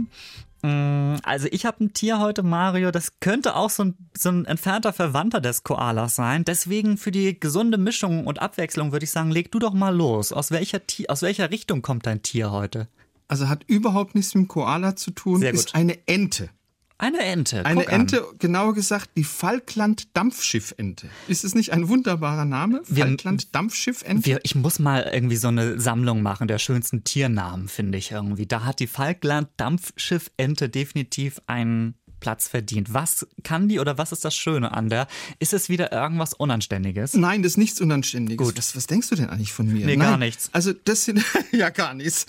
Mm, 0.62 1.16
also 1.22 1.48
ich 1.50 1.64
habe 1.66 1.84
ein 1.84 1.92
Tier 1.92 2.18
heute, 2.18 2.42
Mario, 2.42 2.90
das 2.90 3.20
könnte 3.20 3.54
auch 3.54 3.70
so 3.70 3.84
ein, 3.84 3.94
so 4.16 4.30
ein 4.30 4.44
entfernter 4.44 4.92
Verwandter 4.92 5.40
des 5.40 5.62
Koalas 5.62 6.16
sein. 6.16 6.44
Deswegen 6.44 6.96
für 6.96 7.10
die 7.10 7.38
gesunde 7.38 7.78
Mischung 7.78 8.26
und 8.26 8.40
Abwechslung 8.40 8.92
würde 8.92 9.04
ich 9.04 9.10
sagen, 9.10 9.30
leg 9.30 9.52
du 9.52 9.58
doch 9.58 9.74
mal 9.74 9.94
los. 9.94 10.32
Aus 10.32 10.50
welcher, 10.50 10.80
aus 11.08 11.22
welcher 11.22 11.50
Richtung 11.50 11.82
kommt 11.82 12.06
dein 12.06 12.22
Tier 12.22 12.50
heute? 12.50 12.88
Also 13.28 13.48
hat 13.48 13.64
überhaupt 13.66 14.14
nichts 14.14 14.34
mit 14.34 14.44
dem 14.44 14.48
Koala 14.48 14.96
zu 14.96 15.10
tun, 15.10 15.42
ist 15.42 15.74
eine 15.74 15.98
Ente. 16.06 16.48
Eine 16.98 17.20
Ente. 17.20 17.64
Eine 17.64 17.82
guck 17.82 17.92
an. 17.92 18.00
Ente, 18.00 18.26
genauer 18.40 18.74
gesagt, 18.74 19.10
die 19.16 19.22
Falkland-Dampfschiffente. 19.22 21.08
Ist 21.28 21.44
es 21.44 21.54
nicht 21.54 21.72
ein 21.72 21.88
wunderbarer 21.88 22.44
Name? 22.44 22.82
Falkland-Dampfschiffente? 22.84 24.40
Ich 24.42 24.56
muss 24.56 24.80
mal 24.80 25.08
irgendwie 25.12 25.36
so 25.36 25.48
eine 25.48 25.80
Sammlung 25.80 26.22
machen 26.22 26.48
der 26.48 26.58
schönsten 26.58 27.04
Tiernamen, 27.04 27.68
finde 27.68 27.98
ich 27.98 28.10
irgendwie. 28.10 28.46
Da 28.46 28.64
hat 28.64 28.80
die 28.80 28.88
Falkland-Dampfschiffente 28.88 30.68
definitiv 30.68 31.40
einen 31.46 31.94
Platz 32.20 32.48
verdient. 32.48 32.92
Was 32.92 33.26
kann 33.42 33.68
die 33.68 33.78
oder 33.78 33.98
was 33.98 34.12
ist 34.12 34.24
das 34.24 34.34
Schöne 34.34 34.72
an 34.72 34.88
der? 34.88 35.06
Ist 35.38 35.52
es 35.52 35.68
wieder 35.68 35.92
irgendwas 35.92 36.34
Unanständiges? 36.34 37.14
Nein, 37.14 37.42
das 37.42 37.52
ist 37.52 37.58
nichts 37.58 37.80
Unanständiges. 37.80 38.44
Gut. 38.44 38.58
Was, 38.58 38.76
was 38.76 38.86
denkst 38.86 39.08
du 39.08 39.14
denn 39.14 39.30
eigentlich 39.30 39.52
von 39.52 39.66
mir? 39.66 39.86
Nee, 39.86 39.96
Nein, 39.96 40.08
gar 40.08 40.18
nichts. 40.18 40.50
Also 40.52 40.72
das 40.72 41.04
sind 41.04 41.24
ja 41.52 41.70
gar 41.70 41.94
nichts. 41.94 42.26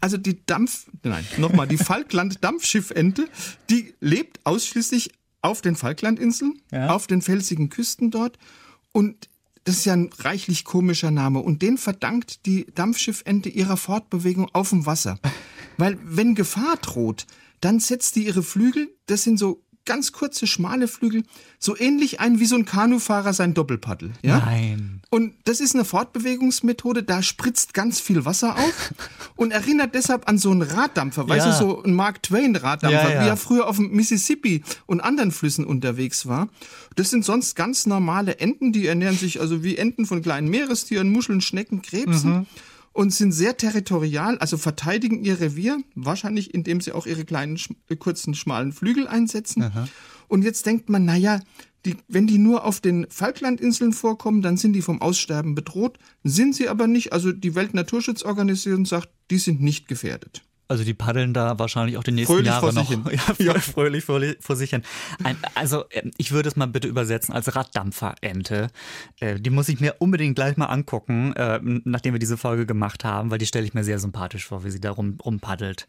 Also 0.00 0.16
die 0.16 0.44
Dampf, 0.46 0.86
nein, 1.02 1.24
nochmal, 1.38 1.66
die 1.66 1.76
Falkland-Dampfschiffente, 2.40 3.28
die 3.70 3.94
lebt 4.00 4.40
ausschließlich 4.44 5.12
auf 5.42 5.60
den 5.60 5.76
Falklandinseln, 5.76 6.60
Ja. 6.72 6.90
auf 6.90 7.06
den 7.06 7.22
felsigen 7.22 7.68
Küsten 7.70 8.10
dort 8.10 8.38
und 8.92 9.28
das 9.64 9.78
ist 9.78 9.84
ja 9.84 9.94
ein 9.94 10.10
reichlich 10.18 10.64
komischer 10.64 11.10
Name 11.10 11.40
und 11.40 11.60
den 11.62 11.76
verdankt 11.76 12.46
die 12.46 12.66
Dampfschiffente 12.74 13.48
ihrer 13.48 13.76
Fortbewegung 13.76 14.48
auf 14.52 14.70
dem 14.70 14.86
Wasser. 14.86 15.18
Weil 15.76 15.98
wenn 16.04 16.36
Gefahr 16.36 16.76
droht, 16.76 17.26
dann 17.60 17.80
setzt 17.80 18.14
die 18.14 18.26
ihre 18.26 18.44
Flügel, 18.44 18.88
das 19.06 19.24
sind 19.24 19.38
so 19.38 19.62
ganz 19.86 20.12
kurze, 20.12 20.46
schmale 20.46 20.88
Flügel, 20.88 21.22
so 21.58 21.76
ähnlich 21.76 22.20
ein 22.20 22.38
wie 22.38 22.44
so 22.44 22.56
ein 22.56 22.64
Kanufahrer 22.66 23.32
sein 23.32 23.54
Doppelpaddel. 23.54 24.12
Ja? 24.22 24.38
Nein. 24.40 25.00
Und 25.10 25.34
das 25.44 25.60
ist 25.60 25.74
eine 25.74 25.84
Fortbewegungsmethode, 25.84 27.02
da 27.02 27.22
spritzt 27.22 27.72
ganz 27.74 28.00
viel 28.00 28.24
Wasser 28.24 28.56
auf 28.56 28.92
und 29.36 29.52
erinnert 29.52 29.94
deshalb 29.94 30.28
an 30.28 30.38
so 30.38 30.50
einen 30.50 30.62
Raddampfer, 30.62 31.28
weißt 31.28 31.46
Ja. 31.46 31.52
du, 31.52 31.58
so 31.58 31.82
einen 31.82 31.94
Mark 31.94 32.22
Twain 32.22 32.56
Raddampfer, 32.56 33.08
Ja, 33.10 33.14
ja. 33.14 33.24
wie 33.24 33.28
er 33.28 33.36
früher 33.36 33.66
auf 33.68 33.76
dem 33.76 33.90
Mississippi 33.92 34.62
und 34.86 35.00
anderen 35.00 35.30
Flüssen 35.32 35.64
unterwegs 35.64 36.26
war. 36.26 36.48
Das 36.96 37.10
sind 37.10 37.24
sonst 37.24 37.54
ganz 37.56 37.86
normale 37.86 38.38
Enten, 38.40 38.72
die 38.72 38.86
ernähren 38.86 39.16
sich 39.16 39.40
also 39.40 39.62
wie 39.62 39.76
Enten 39.76 40.06
von 40.06 40.22
kleinen 40.22 40.48
Meerestieren, 40.48 41.10
Muscheln, 41.10 41.40
Schnecken, 41.40 41.82
Krebsen. 41.82 42.30
Mhm. 42.40 42.46
Und 42.96 43.10
sind 43.12 43.32
sehr 43.32 43.58
territorial, 43.58 44.38
also 44.38 44.56
verteidigen 44.56 45.22
ihr 45.22 45.38
Revier, 45.38 45.78
wahrscheinlich 45.94 46.54
indem 46.54 46.80
sie 46.80 46.92
auch 46.92 47.06
ihre 47.06 47.26
kleinen, 47.26 47.60
äh, 47.90 47.96
kurzen, 47.96 48.34
schmalen 48.34 48.72
Flügel 48.72 49.06
einsetzen. 49.06 49.64
Aha. 49.64 49.86
Und 50.28 50.44
jetzt 50.44 50.64
denkt 50.64 50.88
man, 50.88 51.04
naja, 51.04 51.40
die, 51.84 51.96
wenn 52.08 52.26
die 52.26 52.38
nur 52.38 52.64
auf 52.64 52.80
den 52.80 53.06
Falklandinseln 53.10 53.92
vorkommen, 53.92 54.40
dann 54.40 54.56
sind 54.56 54.72
die 54.72 54.80
vom 54.80 55.02
Aussterben 55.02 55.54
bedroht. 55.54 55.98
Sind 56.24 56.54
sie 56.54 56.70
aber 56.70 56.86
nicht. 56.86 57.12
Also 57.12 57.32
die 57.32 57.54
Weltnaturschutzorganisation 57.54 58.86
sagt, 58.86 59.10
die 59.30 59.38
sind 59.38 59.60
nicht 59.60 59.88
gefährdet. 59.88 60.42
Also 60.68 60.84
die 60.84 60.94
paddeln 60.94 61.32
da 61.32 61.58
wahrscheinlich 61.58 61.96
auch 61.96 62.02
die 62.02 62.12
nächsten 62.12 62.32
fröhlich 62.32 62.48
Jahre 62.48 62.72
noch 62.72 62.90
ja, 63.12 63.34
ja. 63.38 63.54
fröhlich 63.60 64.04
vor, 64.04 64.20
vor, 64.40 64.56
sich 64.56 64.70
hin. 64.70 64.82
Ein, 65.22 65.36
also 65.54 65.84
ähm, 65.90 66.10
ich 66.16 66.32
würde 66.32 66.48
es 66.48 66.56
mal 66.56 66.66
bitte 66.66 66.88
übersetzen 66.88 67.34
als 67.34 67.54
Raddampferente. 67.54 68.68
Äh, 69.20 69.40
die 69.40 69.50
muss 69.50 69.68
ich 69.68 69.80
mir 69.80 69.96
unbedingt 69.98 70.34
gleich 70.34 70.56
mal 70.56 70.66
angucken, 70.66 71.32
äh, 71.34 71.60
nachdem 71.62 72.14
wir 72.14 72.18
diese 72.18 72.36
Folge 72.36 72.66
gemacht 72.66 73.04
haben, 73.04 73.30
weil 73.30 73.38
die 73.38 73.46
stelle 73.46 73.64
ich 73.64 73.74
mir 73.74 73.84
sehr 73.84 73.98
sympathisch 73.98 74.46
vor, 74.46 74.64
wie 74.64 74.70
sie 74.70 74.80
da 74.80 74.90
rum, 74.90 75.18
rumpaddelt. 75.24 75.86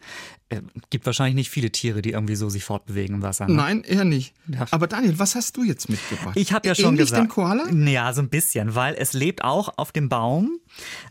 Äh, 0.49 0.61
gibt 0.89 1.05
wahrscheinlich 1.05 1.35
nicht 1.35 1.49
viele 1.49 1.71
Tiere, 1.71 2.01
die 2.01 2.11
irgendwie 2.11 2.35
so 2.35 2.49
sich 2.49 2.63
fortbewegen 2.63 3.17
im 3.17 3.21
Wasser. 3.21 3.47
Ne? 3.47 3.55
Nein, 3.55 3.83
eher 3.83 4.05
nicht. 4.05 4.33
Ja. 4.47 4.65
Aber 4.71 4.87
Daniel, 4.87 5.19
was 5.19 5.35
hast 5.35 5.57
du 5.57 5.63
jetzt 5.63 5.89
mitgebracht? 5.89 6.37
Ich 6.37 6.53
habe 6.53 6.67
ja 6.67 6.75
schon 6.75 6.93
Ähnlich 6.93 7.09
gesagt. 7.09 7.23
den 7.23 7.29
Koala? 7.29 7.69
Ja, 7.69 8.13
so 8.13 8.21
ein 8.21 8.29
bisschen, 8.29 8.75
weil 8.75 8.95
es 8.95 9.13
lebt 9.13 9.43
auch 9.43 9.77
auf 9.77 9.91
dem 9.91 10.07
Baum. 10.07 10.59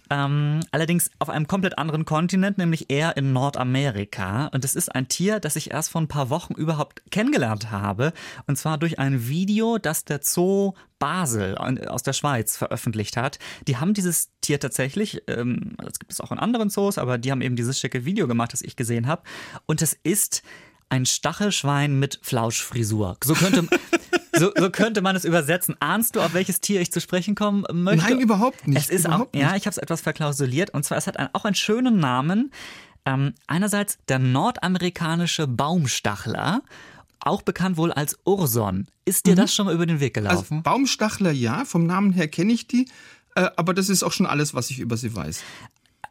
Ähm, 0.09 0.61
allerdings 0.71 1.11
auf 1.19 1.29
einem 1.29 1.47
komplett 1.47 1.79
anderen 1.79 2.05
Kontinent, 2.05 2.59
nämlich 2.59 2.91
eher 2.91 3.17
in 3.17 3.33
Nordamerika. 3.57 4.47
Und 4.49 4.65
es 4.65 4.75
ist 4.75 4.95
ein 4.95 5.09
Tier, 5.09 5.41
das 5.41 5.57
ich 5.57 5.71
erst 5.71 5.91
vor 5.91 6.01
ein 6.01 6.09
paar 6.09 6.31
Wochen 6.31 6.55
überhaupt 6.55 7.03
kennengelernt 7.11 7.71
habe. 7.71 8.13
Und 8.47 8.57
zwar 8.57 8.79
durch 8.79 8.99
ein 8.99 9.29
Video, 9.29 9.79
das 9.79 10.05
der 10.05 10.21
Zoo 10.23 10.75
Basel 10.99 11.57
aus 11.59 12.03
der 12.03 12.13
Schweiz 12.13 12.57
veröffentlicht 12.57 13.17
hat. 13.17 13.39
Die 13.67 13.77
haben 13.77 13.93
dieses 13.95 14.31
Tier 14.41 14.61
tatsächlich, 14.61 15.23
ähm, 15.27 15.77
das 15.79 15.99
gibt 15.99 16.13
es 16.13 16.21
auch 16.21 16.33
in 16.33 16.39
anderen 16.39 16.71
Zoos, 16.71 16.97
aber 16.97 17.19
die 17.19 17.31
haben 17.31 17.43
eben 17.43 17.57
dieses 17.57 17.79
schicke 17.79 18.05
Video 18.05 18.27
gemacht, 18.27 18.53
das 18.53 18.63
ich 18.63 18.77
gesehen 18.77 19.07
habe. 19.07 19.23
Und 19.67 19.83
es 19.83 19.99
ist 20.05 20.43
ein 20.89 21.05
Stachelschwein 21.05 21.99
mit 21.99 22.21
Flauschfrisur. 22.23 23.19
So 23.23 23.35
könnte, 23.35 23.67
so, 24.39 24.53
so, 24.57 24.71
könnte 24.71 25.03
man 25.03 25.17
es 25.17 25.25
übersetzen. 25.25 25.77
Ahnst 25.81 26.17
du, 26.17 26.21
auf 26.21 26.33
welches 26.33 26.61
Tier 26.61 26.81
ich 26.81 26.93
zu 26.93 27.01
sprechen 27.01 27.35
kommen 27.35 27.65
möchte? 27.73 28.07
Nein, 28.07 28.21
überhaupt 28.21 28.67
nicht. 28.67 28.79
Es 28.79 28.89
ist 28.89 29.05
überhaupt 29.05 29.31
auch, 29.31 29.33
nicht. 29.35 29.43
ja, 29.43 29.57
ich 29.57 29.67
habe 29.67 29.73
es 29.73 29.79
etwas 29.79 30.01
verklausuliert. 30.01 30.71
Und 30.71 30.85
zwar, 30.85 30.97
es 30.97 31.07
hat 31.07 31.19
ein, 31.19 31.29
auch 31.35 31.45
einen 31.45 31.57
schönen 31.57 31.99
Namen. 31.99 32.53
Ähm, 33.07 33.35
einerseits 33.47 33.99
der 34.09 34.19
nordamerikanische 34.19 35.47
Baumstachler 35.47 36.63
auch 37.21 37.43
bekannt 37.43 37.77
wohl 37.77 37.93
als 37.93 38.19
Urson. 38.25 38.87
Ist 39.05 39.27
dir 39.27 39.33
mhm. 39.33 39.37
das 39.37 39.55
schon 39.55 39.67
mal 39.67 39.75
über 39.75 39.87
den 39.87 40.01
Weg 40.01 40.17
also 40.19 40.29
gelaufen? 40.29 40.55
Also 40.59 40.63
Baumstachler 40.63 41.31
ja, 41.31 41.65
vom 41.65 41.87
Namen 41.87 42.13
her 42.13 42.29
kenne 42.29 42.53
ich 42.53 42.67
die, 42.67 42.89
äh, 43.35 43.49
aber 43.57 43.75
das 43.75 43.89
ist 43.89 44.03
auch 44.03 44.13
schon 44.13 44.27
alles, 44.27 44.55
was 44.55 44.71
ich 44.71 44.81
über 44.81 44.97
sie 44.97 45.15
weiß. 45.15 45.43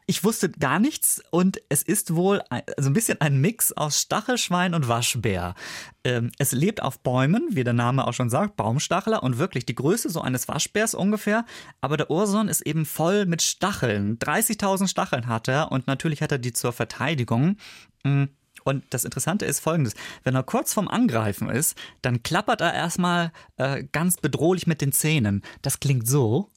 Ich 0.08 0.22
wusste 0.22 0.48
gar 0.48 0.78
nichts 0.78 1.20
und 1.32 1.60
es 1.68 1.82
ist 1.82 2.14
wohl 2.14 2.40
ein, 2.48 2.62
also 2.76 2.90
ein 2.90 2.92
bisschen 2.92 3.20
ein 3.20 3.40
Mix 3.40 3.72
aus 3.72 4.00
Stachelschwein 4.00 4.72
und 4.72 4.86
Waschbär. 4.86 5.56
Ähm, 6.04 6.30
es 6.38 6.52
lebt 6.52 6.80
auf 6.80 7.00
Bäumen, 7.00 7.48
wie 7.50 7.64
der 7.64 7.72
Name 7.72 8.06
auch 8.06 8.12
schon 8.12 8.30
sagt, 8.30 8.54
Baumstachler 8.54 9.24
und 9.24 9.38
wirklich 9.38 9.66
die 9.66 9.74
Größe 9.74 10.08
so 10.08 10.20
eines 10.20 10.46
Waschbärs 10.46 10.94
ungefähr. 10.94 11.44
Aber 11.80 11.96
der 11.96 12.08
Urson 12.08 12.46
ist 12.46 12.60
eben 12.60 12.86
voll 12.86 13.26
mit 13.26 13.42
Stacheln. 13.42 14.16
30.000 14.20 14.86
Stacheln 14.86 15.26
hat 15.26 15.48
er 15.48 15.72
und 15.72 15.88
natürlich 15.88 16.22
hat 16.22 16.30
er 16.30 16.38
die 16.38 16.52
zur 16.52 16.72
Verteidigung. 16.72 17.56
Mm, 18.04 18.26
und 18.62 18.84
das 18.90 19.04
Interessante 19.04 19.44
ist 19.44 19.58
folgendes: 19.58 19.94
Wenn 20.22 20.36
er 20.36 20.44
kurz 20.44 20.72
vorm 20.72 20.86
Angreifen 20.86 21.48
ist, 21.48 21.76
dann 22.02 22.22
klappert 22.22 22.60
er 22.60 22.72
erstmal 22.74 23.32
äh, 23.56 23.82
ganz 23.90 24.18
bedrohlich 24.18 24.68
mit 24.68 24.80
den 24.80 24.92
Zähnen. 24.92 25.42
Das 25.62 25.80
klingt 25.80 26.06
so. 26.06 26.52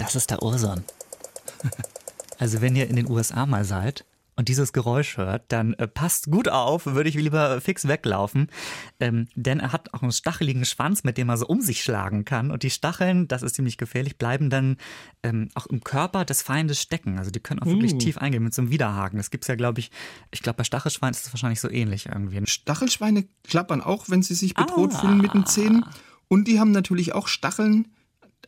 Das 0.00 0.14
ist 0.16 0.30
der 0.30 0.42
Urson. 0.42 0.82
Also 2.38 2.62
wenn 2.62 2.74
ihr 2.74 2.88
in 2.88 2.96
den 2.96 3.10
USA 3.10 3.44
mal 3.44 3.66
seid 3.66 4.06
und 4.34 4.48
dieses 4.48 4.72
Geräusch 4.72 5.18
hört, 5.18 5.52
dann 5.52 5.74
äh, 5.74 5.86
passt 5.86 6.30
gut 6.30 6.48
auf, 6.48 6.86
würde 6.86 7.10
ich 7.10 7.14
lieber 7.14 7.60
fix 7.60 7.86
weglaufen. 7.86 8.48
Ähm, 8.98 9.28
denn 9.34 9.60
er 9.60 9.72
hat 9.74 9.92
auch 9.92 10.00
einen 10.00 10.10
stacheligen 10.10 10.64
Schwanz, 10.64 11.04
mit 11.04 11.18
dem 11.18 11.28
er 11.28 11.36
so 11.36 11.46
um 11.46 11.60
sich 11.60 11.82
schlagen 11.82 12.24
kann. 12.24 12.50
Und 12.50 12.62
die 12.62 12.70
Stacheln, 12.70 13.28
das 13.28 13.42
ist 13.42 13.56
ziemlich 13.56 13.76
gefährlich, 13.76 14.16
bleiben 14.16 14.48
dann 14.48 14.78
ähm, 15.22 15.50
auch 15.54 15.66
im 15.66 15.84
Körper 15.84 16.24
des 16.24 16.40
Feindes 16.40 16.80
stecken. 16.80 17.18
Also 17.18 17.30
die 17.30 17.40
können 17.40 17.60
auch 17.60 17.66
wirklich 17.66 17.92
uh. 17.92 17.98
tief 17.98 18.16
eingehen 18.16 18.42
mit 18.42 18.54
so 18.54 18.62
einem 18.62 18.70
Widerhaken. 18.70 19.18
Das 19.18 19.30
gibt 19.30 19.44
es 19.44 19.48
ja, 19.48 19.54
glaube 19.54 19.80
ich, 19.80 19.90
ich 20.30 20.40
glaube 20.40 20.56
bei 20.56 20.64
Stachelschweinen 20.64 21.12
ist 21.12 21.26
es 21.26 21.34
wahrscheinlich 21.34 21.60
so 21.60 21.68
ähnlich 21.68 22.06
irgendwie. 22.06 22.40
Stachelschweine 22.46 23.26
klappern 23.44 23.82
auch, 23.82 24.08
wenn 24.08 24.22
sie 24.22 24.34
sich 24.34 24.54
bedroht 24.54 24.94
ah. 24.94 24.98
fühlen 25.00 25.18
mit 25.18 25.34
den 25.34 25.44
Zähnen. 25.44 25.84
Und 26.28 26.48
die 26.48 26.58
haben 26.58 26.70
natürlich 26.70 27.12
auch 27.12 27.28
Stacheln, 27.28 27.88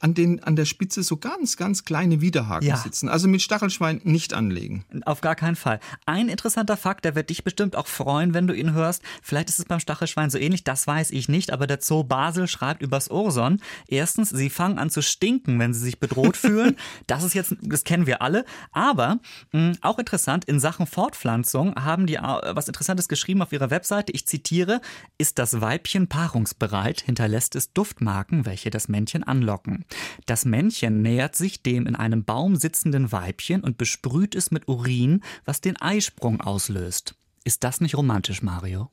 an, 0.00 0.14
den, 0.14 0.42
an 0.42 0.56
der 0.56 0.64
Spitze 0.64 1.02
so 1.02 1.16
ganz, 1.16 1.56
ganz 1.56 1.84
kleine 1.84 2.20
Widerhaken 2.20 2.68
ja. 2.68 2.76
sitzen. 2.76 3.08
Also 3.08 3.28
mit 3.28 3.42
Stachelschwein 3.42 4.00
nicht 4.04 4.34
anlegen. 4.34 4.84
Auf 5.04 5.20
gar 5.20 5.34
keinen 5.34 5.56
Fall. 5.56 5.80
Ein 6.06 6.28
interessanter 6.28 6.76
Fakt, 6.76 7.04
der 7.04 7.14
wird 7.14 7.30
dich 7.30 7.44
bestimmt 7.44 7.76
auch 7.76 7.86
freuen, 7.86 8.34
wenn 8.34 8.46
du 8.46 8.54
ihn 8.54 8.72
hörst. 8.72 9.02
Vielleicht 9.22 9.48
ist 9.48 9.58
es 9.58 9.64
beim 9.64 9.80
Stachelschwein 9.80 10.30
so 10.30 10.38
ähnlich, 10.38 10.64
das 10.64 10.86
weiß 10.86 11.10
ich 11.12 11.28
nicht, 11.28 11.52
aber 11.52 11.66
der 11.66 11.80
Zoo 11.80 12.04
Basel 12.04 12.48
schreibt 12.48 12.82
übers 12.82 13.08
Urson. 13.08 13.60
Erstens, 13.86 14.30
sie 14.30 14.50
fangen 14.50 14.78
an 14.78 14.90
zu 14.90 15.02
stinken, 15.02 15.58
wenn 15.58 15.74
sie 15.74 15.80
sich 15.80 16.00
bedroht 16.00 16.36
fühlen. 16.36 16.76
Das 17.06 17.22
ist 17.22 17.34
jetzt, 17.34 17.54
das 17.62 17.84
kennen 17.84 18.06
wir 18.06 18.22
alle. 18.22 18.44
Aber 18.72 19.18
mh, 19.52 19.60
hm, 19.60 19.72
auch 19.82 19.98
interessant, 19.98 20.44
in 20.46 20.58
Sachen 20.58 20.86
Fortpflanzung 20.86 21.74
haben 21.76 22.06
die 22.06 22.16
äh, 22.16 22.54
was 22.54 22.66
Interessantes 22.66 23.08
geschrieben 23.08 23.42
auf 23.42 23.52
ihrer 23.52 23.70
Webseite. 23.70 24.12
Ich 24.12 24.26
zitiere, 24.26 24.80
ist 25.18 25.38
das 25.38 25.60
Weibchen 25.60 26.08
paarungsbereit, 26.08 27.02
hinterlässt 27.02 27.54
es 27.54 27.72
Duftmarken, 27.72 28.46
welche 28.46 28.70
das 28.70 28.88
Männchen 28.88 29.22
anlocken. 29.22 29.84
Das 30.26 30.44
Männchen 30.44 31.02
nähert 31.02 31.36
sich 31.36 31.62
dem 31.62 31.86
in 31.86 31.96
einem 31.96 32.24
Baum 32.24 32.56
sitzenden 32.56 33.12
Weibchen 33.12 33.62
und 33.62 33.78
besprüht 33.78 34.34
es 34.34 34.50
mit 34.50 34.68
Urin, 34.68 35.22
was 35.44 35.60
den 35.60 35.76
Eisprung 35.80 36.40
auslöst. 36.40 37.14
Ist 37.44 37.64
das 37.64 37.80
nicht 37.80 37.96
romantisch, 37.96 38.42
Mario? 38.42 38.90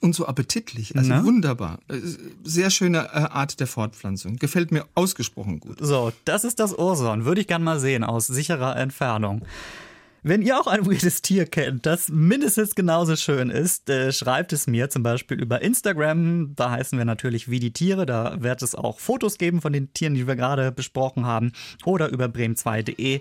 und 0.00 0.14
so 0.14 0.26
appetitlich. 0.26 0.96
Also 0.96 1.08
Na? 1.08 1.24
wunderbar. 1.24 1.80
Äh, 1.88 2.00
sehr 2.44 2.70
schöne 2.70 2.98
äh, 2.98 3.18
Art 3.18 3.60
der 3.60 3.66
Fortpflanzung. 3.66 4.36
Gefällt 4.36 4.72
mir 4.72 4.84
ausgesprochen 4.94 5.60
gut. 5.60 5.78
So, 5.80 6.12
das 6.24 6.44
ist 6.44 6.60
das 6.60 6.74
Urson. 6.74 7.24
Würde 7.24 7.40
ich 7.40 7.46
gern 7.46 7.62
mal 7.62 7.80
sehen 7.80 8.04
aus 8.04 8.26
sicherer 8.26 8.76
Entfernung. 8.76 9.42
Wenn 10.22 10.42
ihr 10.42 10.58
auch 10.58 10.66
ein 10.66 10.84
weirdes 10.86 11.22
Tier 11.22 11.46
kennt, 11.46 11.86
das 11.86 12.08
mindestens 12.08 12.74
genauso 12.74 13.14
schön 13.14 13.50
ist, 13.50 13.88
äh, 13.88 14.12
schreibt 14.12 14.52
es 14.52 14.66
mir 14.66 14.90
zum 14.90 15.02
Beispiel 15.02 15.40
über 15.40 15.62
Instagram. 15.62 16.54
Da 16.56 16.70
heißen 16.70 16.98
wir 16.98 17.04
natürlich 17.04 17.48
wie 17.48 17.60
die 17.60 17.72
Tiere. 17.72 18.04
Da 18.04 18.36
wird 18.40 18.62
es 18.62 18.74
auch 18.74 18.98
Fotos 18.98 19.38
geben 19.38 19.60
von 19.60 19.72
den 19.72 19.92
Tieren, 19.92 20.14
die 20.14 20.26
wir 20.26 20.34
gerade 20.34 20.72
besprochen 20.72 21.24
haben. 21.24 21.52
Oder 21.84 22.08
über 22.08 22.26
bremen2.de. 22.26 23.20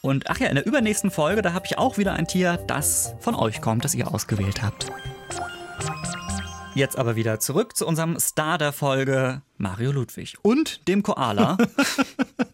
Und 0.00 0.30
ach 0.30 0.40
ja, 0.40 0.48
in 0.48 0.54
der 0.54 0.66
übernächsten 0.66 1.10
Folge, 1.10 1.42
da 1.42 1.52
habe 1.52 1.66
ich 1.66 1.76
auch 1.76 1.98
wieder 1.98 2.14
ein 2.14 2.26
Tier, 2.26 2.58
das 2.66 3.14
von 3.20 3.34
euch 3.34 3.60
kommt, 3.60 3.84
das 3.84 3.94
ihr 3.94 4.12
ausgewählt 4.12 4.62
habt. 4.62 4.86
Jetzt 6.74 6.96
aber 6.96 7.16
wieder 7.16 7.40
zurück 7.40 7.76
zu 7.76 7.86
unserem 7.86 8.18
Star 8.18 8.56
der 8.56 8.72
Folge, 8.72 9.42
Mario 9.58 9.92
Ludwig 9.92 10.36
und 10.40 10.88
dem 10.88 11.02
Koala. 11.02 11.58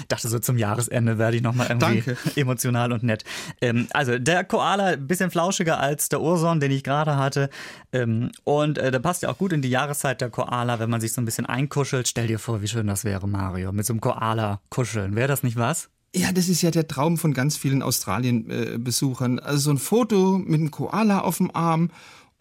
ich 0.00 0.08
dachte 0.08 0.28
so 0.28 0.38
zum 0.38 0.58
Jahresende 0.58 1.18
werde 1.18 1.36
ich 1.36 1.42
nochmal 1.42 1.68
irgendwie 1.68 2.02
Danke. 2.02 2.16
emotional 2.40 2.92
und 2.92 3.02
nett. 3.02 3.24
Ähm, 3.60 3.86
also 3.92 4.18
der 4.18 4.44
Koala, 4.44 4.86
ein 4.86 5.06
bisschen 5.06 5.30
flauschiger 5.30 5.80
als 5.80 6.08
der 6.08 6.20
Urson, 6.20 6.60
den 6.60 6.70
ich 6.70 6.84
gerade 6.84 7.16
hatte. 7.16 7.50
Ähm, 7.92 8.30
und 8.44 8.78
äh, 8.78 8.90
der 8.90 9.00
passt 9.00 9.22
ja 9.22 9.30
auch 9.30 9.38
gut 9.38 9.52
in 9.52 9.62
die 9.62 9.70
Jahreszeit 9.70 10.20
der 10.20 10.30
Koala, 10.30 10.78
wenn 10.78 10.90
man 10.90 11.00
sich 11.00 11.12
so 11.12 11.20
ein 11.20 11.24
bisschen 11.24 11.46
einkuschelt. 11.46 12.08
Stell 12.08 12.26
dir 12.26 12.38
vor, 12.38 12.62
wie 12.62 12.68
schön 12.68 12.86
das 12.86 13.04
wäre, 13.04 13.26
Mario, 13.26 13.72
mit 13.72 13.86
so 13.86 13.92
einem 13.92 14.00
Koala 14.00 14.60
kuscheln. 14.70 15.16
Wäre 15.16 15.28
das 15.28 15.42
nicht 15.42 15.56
was? 15.56 15.90
Ja, 16.16 16.30
das 16.30 16.48
ist 16.48 16.62
ja 16.62 16.70
der 16.70 16.86
Traum 16.86 17.18
von 17.18 17.34
ganz 17.34 17.56
vielen 17.56 17.82
Australien-Besuchern. 17.82 19.40
also 19.40 19.58
so 19.58 19.70
ein 19.72 19.78
Foto 19.78 20.38
mit 20.38 20.60
einem 20.60 20.70
Koala 20.70 21.20
auf 21.20 21.38
dem 21.38 21.50
Arm 21.54 21.90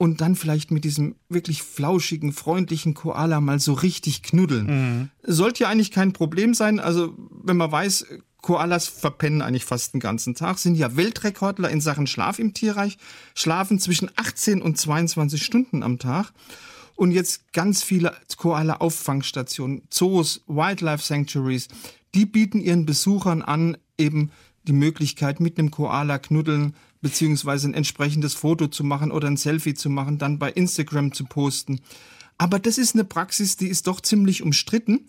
und 0.04 0.20
dann 0.20 0.36
vielleicht 0.36 0.70
mit 0.70 0.84
diesem 0.84 1.16
wirklich 1.30 1.64
flauschigen, 1.64 2.34
freundlichen 2.34 2.94
Koala 2.94 3.40
mal 3.40 3.62
so 3.62 3.72
richtig 3.72 4.22
knuddeln. 4.22 4.66
Mhm. 4.66 5.10
Sollte 5.24 5.64
ja 5.64 5.70
eigentlich 5.70 5.92
kein 5.92 6.12
Problem 6.12 6.54
sein. 6.54 6.82
Also, 6.82 7.16
wenn 7.42 7.56
man 7.56 7.72
weiß, 7.72 8.08
Koalas 8.42 8.86
verpennen 8.86 9.42
eigentlich 9.42 9.64
fast 9.64 9.94
den 9.94 10.02
ganzen 10.02 10.36
Tag, 10.36 10.60
sind 10.60 10.76
ja 10.76 10.98
Weltrekordler 10.98 11.70
in 11.70 11.80
Sachen 11.80 12.06
Schlaf 12.06 12.38
im 12.38 12.54
Tierreich, 12.54 12.98
schlafen 13.34 13.80
zwischen 13.80 14.12
18 14.18 14.62
und 14.62 14.78
22 14.78 15.42
Stunden 15.42 15.84
am 15.84 16.00
Tag. 16.00 16.34
Und 16.96 17.12
jetzt 17.12 17.54
ganz 17.54 17.82
viele 17.82 18.14
Koala-Auffangstationen, 18.36 19.84
Zoos, 19.90 20.42
Wildlife 20.48 21.02
Sanctuaries, 21.02 21.70
die 22.14 22.26
bieten 22.26 22.60
ihren 22.60 22.86
Besuchern 22.86 23.42
an, 23.42 23.78
eben 23.98 24.32
die 24.64 24.74
Möglichkeit, 24.74 25.40
mit 25.40 25.58
einem 25.58 25.72
Koala 25.72 26.18
knuddeln, 26.18 26.76
beziehungsweise 27.04 27.68
ein 27.68 27.74
entsprechendes 27.76 28.34
Foto 28.34 28.68
zu 28.68 28.84
machen 28.84 29.12
oder 29.12 29.28
ein 29.28 29.38
Selfie 29.38 29.76
zu 29.76 29.92
machen, 29.92 30.18
dann 30.18 30.40
bei 30.40 30.50
Instagram 30.50 31.12
zu 31.12 31.26
posten. 31.26 31.82
Aber 32.40 32.58
das 32.58 32.80
ist 32.80 32.96
eine 32.96 33.04
Praxis, 33.04 33.58
die 33.58 33.68
ist 33.68 33.86
doch 33.86 34.02
ziemlich 34.02 34.42
umstritten, 34.42 35.02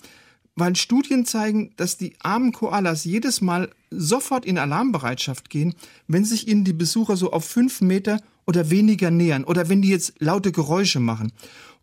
weil 0.57 0.77
Studien 0.77 1.25
zeigen, 1.25 1.73
dass 1.77 1.97
die 1.97 2.15
armen 2.21 2.53
Koalas 2.53 3.05
jedes 3.05 3.41
Mal 3.41 3.71
sofort 3.91 4.45
in 4.45 4.59
Alarmbereitschaft 4.59 5.49
gehen, 5.49 5.75
wenn 6.07 6.25
sich 6.25 6.49
ihnen 6.49 6.65
die 6.65 6.73
Besucher 6.73 7.17
so 7.17 7.33
auf 7.33 7.45
fünf 7.45 7.81
Meter 7.81 8.21
oder 8.47 8.71
weniger 8.71 9.11
nähern 9.11 9.45
oder 9.45 9.69
wenn 9.69 9.83
die 9.83 9.91
jetzt 9.91 10.15
laute 10.19 10.53
Geräusche 10.53 11.01
machen. 11.01 11.33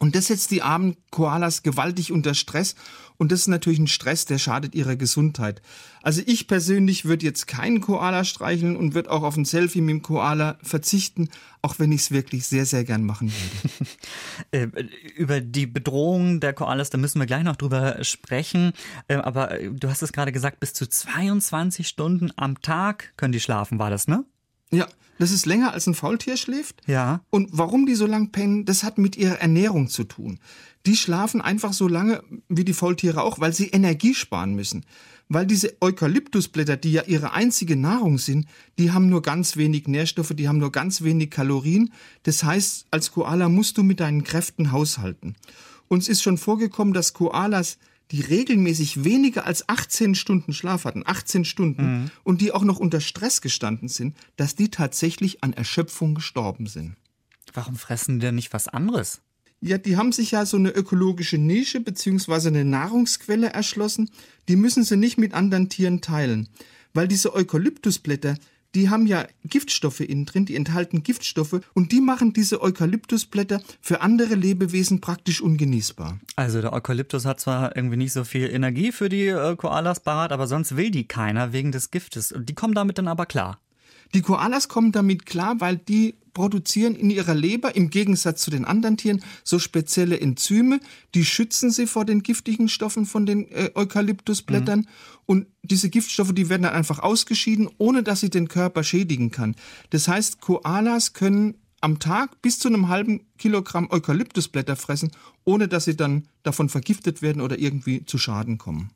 Und 0.02 0.16
das 0.16 0.28
setzt 0.28 0.50
die 0.50 0.64
armen 0.64 0.98
Koalas 1.12 1.62
gewaltig 1.62 2.12
unter 2.12 2.34
Stress. 2.34 2.74
Und 3.18 3.32
das 3.32 3.42
ist 3.42 3.48
natürlich 3.50 3.78
ein 3.78 3.86
Stress, 3.86 4.26
der 4.26 4.40
schadet 4.40 4.74
ihrer 4.74 4.96
Gesundheit. 4.96 5.62
Also 6.02 6.24
ich 6.26 6.48
persönlich 6.48 7.06
würde 7.06 7.24
jetzt 7.24 7.46
keinen 7.46 7.82
Koala 7.82 8.24
streicheln 8.24 8.76
und 8.76 8.96
würde 8.96 9.12
auch 9.12 9.22
auf 9.22 9.38
ein 9.38 9.46
Selfie 9.46 9.82
mit 9.82 9.92
dem 9.92 10.02
Koala 10.02 10.58
verzichten, 10.64 11.30
auch 11.62 11.78
wenn 11.78 11.92
ich 11.92 12.02
es 12.02 12.12
wirklich 12.12 12.48
sehr, 12.48 12.66
sehr 12.66 12.84
gern 12.84 13.04
machen 13.06 13.32
würde. 13.32 13.90
Äh, 14.50 14.68
über 15.16 15.40
die 15.40 15.68
Bedrohung 15.68 16.40
der 16.40 16.54
Koalas, 16.54 16.90
da 16.90 16.98
müssen 16.98 17.20
wir 17.20 17.28
gleich 17.28 17.44
noch 17.44 17.56
drüber 17.56 18.04
sprechen. 18.04 18.74
Äh, 19.08 19.18
aber 19.18 19.60
du 19.72 19.88
hast 19.88 20.02
es 20.02 20.12
gerade 20.12 20.32
gesagt, 20.32 20.60
bis 20.60 20.74
zu 20.74 20.90
22 20.90 21.88
Stunden 21.88 22.32
am 22.38 22.60
Tag 22.62 23.14
können 23.18 23.32
die 23.32 23.40
schlafen, 23.40 23.78
war 23.78 23.92
das, 23.92 24.08
ne? 24.08 24.26
Ja, 24.72 24.88
das 25.20 25.32
ist 25.32 25.46
länger 25.46 25.74
als 25.74 25.86
ein 25.86 25.94
Faultier 25.94 26.36
schläft. 26.36 26.82
Ja. 26.88 27.22
Und 27.30 27.50
warum 27.52 27.86
die 27.86 27.96
so 27.96 28.08
lang 28.08 28.32
pennen, 28.32 28.66
das 28.66 28.84
hat 28.84 28.98
mit 28.98 29.16
ihrer 29.18 29.40
Ernährung 29.40 29.88
zu 29.88 30.04
tun. 30.04 30.40
Die 30.88 30.96
schlafen 30.96 31.42
einfach 31.42 31.74
so 31.74 31.88
lange 31.88 32.24
wie 32.50 32.66
die 32.66 32.74
Faultiere 32.74 33.22
auch, 33.22 33.40
weil 33.40 33.54
sie 33.54 33.68
Energie 33.68 34.16
sparen 34.16 34.56
müssen. 34.56 34.84
Weil 35.30 35.46
diese 35.46 35.80
Eukalyptusblätter, 35.80 36.76
die 36.76 36.94
ja 36.94 37.04
ihre 37.04 37.34
einzige 37.34 37.76
Nahrung 37.76 38.18
sind, 38.18 38.48
die 38.80 38.92
haben 38.92 39.10
nur 39.10 39.22
ganz 39.22 39.58
wenig 39.58 39.88
Nährstoffe, 39.88 40.34
die 40.34 40.48
haben 40.48 40.58
nur 40.58 40.72
ganz 40.72 41.04
wenig 41.04 41.30
Kalorien. 41.30 41.94
Das 42.24 42.44
heißt, 42.44 42.88
als 42.90 43.12
Koala 43.12 43.48
musst 43.48 43.78
du 43.78 43.84
mit 43.84 44.00
deinen 44.00 44.24
Kräften 44.24 44.72
haushalten. 44.72 45.36
Uns 45.88 46.10
ist 46.10 46.24
schon 46.24 46.38
vorgekommen, 46.38 46.94
dass 46.94 47.14
Koalas 47.14 47.78
die 48.12 48.22
regelmäßig 48.22 49.04
weniger 49.04 49.46
als 49.46 49.68
18 49.70 50.16
Stunden 50.16 50.54
Schlaf 50.54 50.86
hatten, 50.86 51.04
18 51.06 51.46
Stunden, 51.46 51.84
mhm. 51.84 52.12
und 52.24 52.42
die 52.42 52.52
auch 52.52 52.64
noch 52.64 52.80
unter 52.80 53.02
Stress 53.02 53.42
gestanden 53.42 53.88
sind, 53.88 54.18
dass 54.36 54.56
die 54.56 54.70
tatsächlich 54.70 55.44
an 55.44 55.54
Erschöpfung 55.54 56.16
gestorben 56.16 56.68
sind. 56.68 56.96
Warum 57.54 57.76
fressen 57.76 58.20
die 58.20 58.26
denn 58.26 58.36
nicht 58.36 58.54
was 58.54 58.68
anderes? 58.68 59.22
Ja, 59.62 59.78
die 59.78 59.96
haben 59.96 60.12
sich 60.12 60.32
ja 60.32 60.46
so 60.46 60.58
eine 60.58 60.72
ökologische 60.72 61.38
Nische 61.38 61.82
bzw. 61.82 62.48
eine 62.48 62.66
Nahrungsquelle 62.66 63.48
erschlossen. 63.48 64.10
Die 64.48 64.56
müssen 64.56 64.84
sie 64.84 64.98
nicht 64.98 65.18
mit 65.18 65.34
anderen 65.34 65.70
Tieren 65.70 66.02
teilen. 66.02 66.50
Weil 66.94 67.08
diese 67.08 67.34
Eukalyptusblätter, 67.34 68.36
die 68.76 68.90
haben 68.90 69.06
ja 69.06 69.26
Giftstoffe 69.44 70.00
innen 70.00 70.26
drin, 70.26 70.46
die 70.46 70.56
enthalten 70.56 71.04
Giftstoffe 71.04 71.62
und 71.74 71.92
die 71.92 72.02
machen 72.02 72.34
diese 72.34 72.62
Eukalyptusblätter 72.62 73.62
für 73.82 74.02
andere 74.02 74.36
Lebewesen 74.36 75.02
praktisch 75.02 75.42
ungenießbar. 75.42 76.20
Also 76.36 76.62
der 76.62 76.74
Eukalyptus 76.74 77.26
hat 77.26 77.40
zwar 77.40 77.76
irgendwie 77.76 77.98
nicht 77.98 78.14
so 78.14 78.24
viel 78.24 78.50
Energie 78.50 78.92
für 78.92 79.10
die 79.10 79.28
äh, 79.28 79.56
Koalas 79.56 80.00
parat, 80.00 80.32
aber 80.32 80.48
sonst 80.48 80.78
will 80.78 80.92
die 80.92 81.06
keiner 81.06 81.54
wegen 81.54 81.72
des 81.72 81.92
Giftes. 81.92 82.32
Und 82.32 82.48
die 82.48 82.56
kommen 82.56 82.74
damit 82.74 82.98
dann 82.98 83.08
aber 83.08 83.26
klar. 83.26 83.60
Die 84.14 84.22
Koalas 84.22 84.68
kommen 84.68 84.92
damit 84.92 85.26
klar, 85.26 85.60
weil 85.60 85.78
die 85.78 86.16
produzieren 86.34 86.96
in 86.96 87.10
ihrer 87.10 87.34
Leber 87.34 87.76
im 87.76 87.90
Gegensatz 87.90 88.42
zu 88.42 88.52
den 88.52 88.66
anderen 88.66 88.98
Tieren 88.98 89.24
so 89.44 89.60
spezielle 89.60 90.20
Enzyme, 90.20 90.80
die 91.16 91.26
schützen 91.26 91.72
sie 91.72 91.88
vor 91.88 92.06
den 92.06 92.24
giftigen 92.24 92.70
Stoffen 92.70 93.06
von 93.06 93.26
den 93.26 93.50
äh, 93.52 93.72
Eukalyptusblättern 93.76 94.80
mhm. 94.80 94.88
und 95.26 95.48
diese 95.64 95.90
Giftstoffe, 95.90 96.34
die 96.34 96.50
werden 96.50 96.64
dann 96.64 96.74
einfach 96.74 97.00
ausgeschieden, 97.00 97.70
ohne 97.78 98.04
dass 98.04 98.22
sie 98.22 98.30
den 98.30 98.48
Körper 98.48 98.84
schädigen 98.84 99.32
kann. 99.32 99.56
Das 99.90 100.08
heißt, 100.08 100.42
Koalas 100.42 101.14
können 101.14 101.56
am 101.82 102.00
Tag 102.00 102.42
bis 102.42 102.60
zu 102.60 102.68
einem 102.68 102.88
halben 102.88 103.22
Kilogramm 103.38 103.90
Eukalyptusblätter 103.90 104.76
fressen, 104.76 105.12
ohne 105.44 105.68
dass 105.68 105.86
sie 105.86 105.98
dann 105.98 106.28
davon 106.44 106.70
vergiftet 106.70 107.22
werden 107.22 107.42
oder 107.42 107.60
irgendwie 107.60 108.06
zu 108.06 108.18
Schaden 108.18 108.58
kommen. 108.58 108.92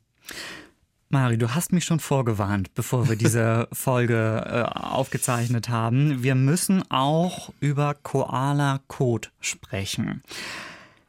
Mari, 1.08 1.38
du 1.38 1.54
hast 1.54 1.72
mich 1.72 1.84
schon 1.84 2.00
vorgewarnt, 2.00 2.74
bevor 2.74 3.08
wir 3.08 3.16
diese 3.16 3.68
Folge 3.72 4.44
äh, 4.44 4.62
aufgezeichnet 4.62 5.68
haben. 5.68 6.22
Wir 6.22 6.34
müssen 6.34 6.82
auch 6.90 7.52
über 7.60 7.94
Koala-Kot 7.94 9.30
sprechen. 9.40 10.22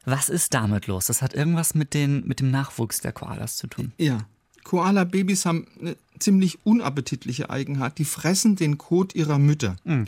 Was 0.04 0.28
ist 0.28 0.54
damit 0.54 0.86
los? 0.86 1.06
Das 1.06 1.20
hat 1.20 1.34
irgendwas 1.34 1.74
mit, 1.74 1.94
den, 1.94 2.26
mit 2.26 2.40
dem 2.40 2.50
Nachwuchs 2.50 3.00
der 3.00 3.12
Koalas 3.12 3.56
zu 3.56 3.66
tun. 3.66 3.92
Ja. 3.98 4.20
Koala-Babys 4.62 5.44
haben 5.46 5.66
eine 5.80 5.96
ziemlich 6.18 6.64
unappetitliche 6.64 7.50
Eigenheit. 7.50 7.98
Die 7.98 8.04
fressen 8.04 8.54
den 8.54 8.78
Kot 8.78 9.14
ihrer 9.14 9.38
Mütter. 9.38 9.76
Mhm. 9.84 10.06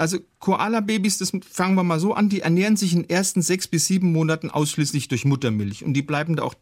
Also 0.00 0.16
Koala-Babys, 0.38 1.18
das 1.18 1.30
fangen 1.50 1.74
wir 1.74 1.82
mal 1.82 2.00
so 2.00 2.14
an, 2.14 2.30
die 2.30 2.40
ernähren 2.40 2.74
sich 2.74 2.94
in 2.94 3.02
den 3.02 3.10
ersten 3.10 3.42
sechs 3.42 3.68
bis 3.68 3.84
sieben 3.84 4.12
Monaten 4.12 4.48
ausschließlich 4.48 5.08
durch 5.08 5.26
Muttermilch. 5.26 5.84
Und 5.84 5.92
die 5.92 6.00
bleiben 6.00 6.36
da 6.36 6.42
auch 6.42 6.54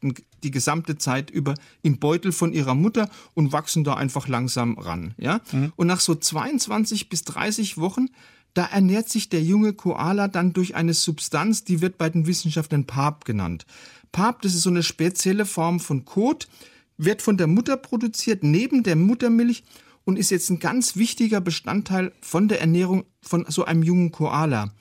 die 0.42 0.50
gesamte 0.50 0.98
Zeit 0.98 1.30
über 1.30 1.54
im 1.82 2.00
Beutel 2.00 2.32
von 2.32 2.52
ihrer 2.52 2.74
Mutter 2.74 3.08
und 3.34 3.52
wachsen 3.52 3.84
da 3.84 3.94
einfach 3.94 4.26
langsam 4.26 4.76
ran. 4.76 5.14
Ja? 5.18 5.40
Mhm. 5.52 5.72
Und 5.76 5.86
nach 5.86 6.00
so 6.00 6.16
22 6.16 7.08
bis 7.08 7.22
30 7.22 7.78
Wochen, 7.78 8.06
da 8.54 8.64
ernährt 8.64 9.08
sich 9.08 9.28
der 9.28 9.44
junge 9.44 9.72
Koala 9.72 10.26
dann 10.26 10.52
durch 10.52 10.74
eine 10.74 10.92
Substanz, 10.92 11.62
die 11.62 11.80
wird 11.80 11.96
bei 11.96 12.10
den 12.10 12.26
Wissenschaftlern 12.26 12.86
Pap 12.86 13.24
genannt. 13.24 13.66
Pap, 14.10 14.42
das 14.42 14.56
ist 14.56 14.62
so 14.62 14.70
eine 14.70 14.82
spezielle 14.82 15.46
Form 15.46 15.78
von 15.78 16.04
Kot, 16.04 16.48
wird 16.96 17.22
von 17.22 17.36
der 17.36 17.46
Mutter 17.46 17.76
produziert, 17.76 18.42
neben 18.42 18.82
der 18.82 18.96
Muttermilch 18.96 19.62
und 20.08 20.18
ist 20.18 20.30
jetzt 20.30 20.48
ein 20.48 20.58
ganz 20.58 20.96
wichtiger 20.96 21.42
Bestandteil 21.42 22.12
von 22.22 22.48
der 22.48 22.62
Ernährung 22.62 23.04
von 23.20 23.44
so 23.46 23.66
einem 23.66 23.82
jungen 23.82 24.10
Koala. 24.10 24.72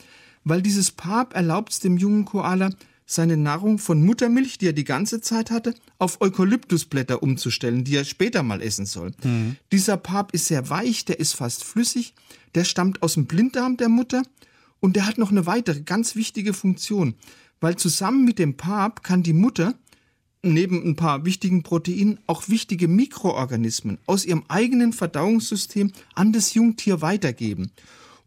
Weil 0.46 0.62
dieses 0.62 0.92
Pap 0.92 1.36
erlaubt 1.36 1.74
es 1.74 1.82
dem 1.82 1.98
jungen 1.98 2.24
Koala, 2.24 2.70
seine 3.06 3.36
Nahrung 3.36 3.78
von 3.78 4.06
Muttermilch, 4.06 4.58
die 4.58 4.68
er 4.68 4.74
die 4.74 4.86
ganze 4.86 5.20
Zeit 5.20 5.52
hatte, 5.52 5.76
auf 6.00 6.22
Eukalyptusblätter 6.22 7.22
umzustellen, 7.22 7.84
die 7.84 7.98
er 7.98 8.06
später 8.06 8.42
mal 8.42 8.62
essen 8.62 8.86
soll. 8.86 9.12
Mhm. 9.22 9.58
Dieser 9.74 9.98
Pap 9.98 10.34
ist 10.34 10.46
sehr 10.46 10.70
weich, 10.70 11.04
der 11.04 11.20
ist 11.20 11.34
fast 11.34 11.66
flüssig, 11.66 12.14
der 12.56 12.64
stammt 12.64 13.04
aus 13.04 13.16
dem 13.16 13.26
Blinddarm 13.26 13.76
der 13.76 13.90
Mutter 13.90 14.24
und 14.80 14.96
der 14.96 15.08
hat 15.08 15.18
noch 15.18 15.32
eine 15.32 15.46
weitere 15.46 15.82
ganz 15.82 16.16
wichtige 16.16 16.54
Funktion, 16.54 17.16
weil 17.60 17.76
zusammen 17.76 18.24
mit 18.24 18.40
dem 18.40 18.56
Pap 18.56 19.04
kann 19.04 19.24
die 19.24 19.34
Mutter 19.34 19.74
neben 20.54 20.84
ein 20.84 20.96
paar 20.96 21.26
wichtigen 21.26 21.64
Proteinen 21.64 22.20
auch 22.28 22.50
wichtige 22.50 22.88
Mikroorganismen 22.88 23.98
aus 24.06 24.26
ihrem 24.26 24.44
eigenen 24.48 24.94
Verdauungssystem 24.94 25.92
an 26.16 26.34
das 26.34 26.54
Jungtier 26.54 27.02
weitergeben. 27.02 27.72